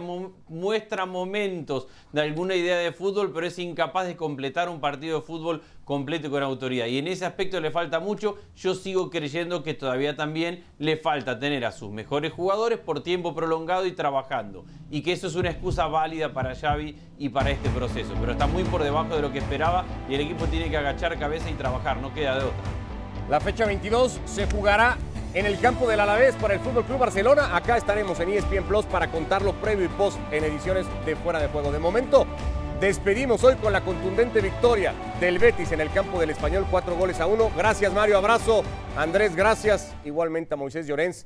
muestra 0.47 1.07
momentos 1.07 1.87
de 2.13 2.21
alguna 2.21 2.53
idea 2.53 2.77
de 2.77 2.91
fútbol, 2.91 3.33
pero 3.33 3.47
es 3.47 3.57
incapaz 3.57 4.05
de 4.05 4.15
completar 4.15 4.69
un 4.69 4.79
partido 4.79 5.21
de 5.21 5.25
fútbol 5.25 5.63
completo 5.85 6.27
y 6.27 6.29
con 6.29 6.43
autoridad. 6.43 6.85
Y 6.85 6.99
en 6.99 7.07
ese 7.07 7.25
aspecto 7.25 7.59
le 7.61 7.71
falta 7.71 7.99
mucho. 8.01 8.37
Yo 8.57 8.75
sigo 8.75 9.09
creyendo 9.09 9.63
que 9.63 9.73
todavía 9.73 10.15
también 10.15 10.65
le 10.77 10.97
falta 10.97 11.39
tener 11.39 11.63
a 11.63 11.71
sus 11.71 11.89
mejores 11.97 12.31
jugadores 12.31 12.77
por 12.77 13.01
tiempo 13.01 13.33
prolongado 13.33 13.87
y 13.87 13.91
trabajando. 13.91 14.65
Y 14.91 15.01
que 15.01 15.13
eso 15.13 15.25
es 15.25 15.35
una 15.35 15.49
excusa 15.49 15.87
válida 15.87 16.31
para 16.31 16.55
Xavi 16.55 16.95
y 17.17 17.29
para 17.29 17.49
este 17.49 17.69
proceso. 17.69 18.13
Pero 18.19 18.33
está 18.33 18.45
muy 18.45 18.63
por 18.63 18.83
debajo 18.83 19.15
de 19.15 19.21
lo 19.23 19.31
que 19.31 19.39
esperaba 19.39 19.83
y 20.07 20.13
el 20.13 20.21
equipo 20.21 20.45
tiene 20.45 20.69
que 20.69 20.77
agachar 20.77 21.17
cabeza 21.17 21.49
y 21.49 21.55
trabajar, 21.55 21.97
no 21.97 22.13
queda 22.13 22.35
de 22.35 22.45
otra. 22.45 22.63
La 23.29 23.39
fecha 23.39 23.65
22 23.65 24.21
se 24.25 24.45
jugará 24.45 24.95
en 25.33 25.47
el 25.47 25.59
campo 25.59 25.89
del 25.89 25.99
Alavés 25.99 26.35
para 26.35 26.53
el 26.53 26.59
Fútbol 26.59 26.85
Club 26.85 26.99
Barcelona. 26.99 27.55
Acá 27.55 27.77
estaremos 27.77 28.19
en 28.19 28.29
ESPN 28.29 28.63
Plus 28.63 28.85
para 28.85 29.09
contarlo 29.09 29.53
previo 29.53 29.85
y 29.85 29.89
post 29.89 30.19
en 30.31 30.43
ediciones 30.43 30.85
de 31.03 31.15
fuera 31.15 31.39
de 31.39 31.47
juego. 31.47 31.71
De 31.71 31.79
momento, 31.79 32.27
despedimos 32.79 33.43
hoy 33.43 33.55
con 33.55 33.73
la 33.73 33.81
contundente 33.81 34.39
victoria 34.39 34.93
del 35.19 35.39
Betis 35.39 35.71
en 35.71 35.81
el 35.81 35.91
campo 35.91 36.19
del 36.19 36.29
Español, 36.29 36.67
cuatro 36.69 36.95
goles 36.95 37.19
a 37.19 37.25
uno. 37.25 37.51
Gracias, 37.57 37.91
Mario. 37.91 38.19
Abrazo. 38.19 38.63
Andrés, 38.95 39.35
gracias. 39.35 39.95
Igualmente 40.05 40.53
a 40.53 40.57
Moisés 40.57 40.85
Llorens. 40.85 41.25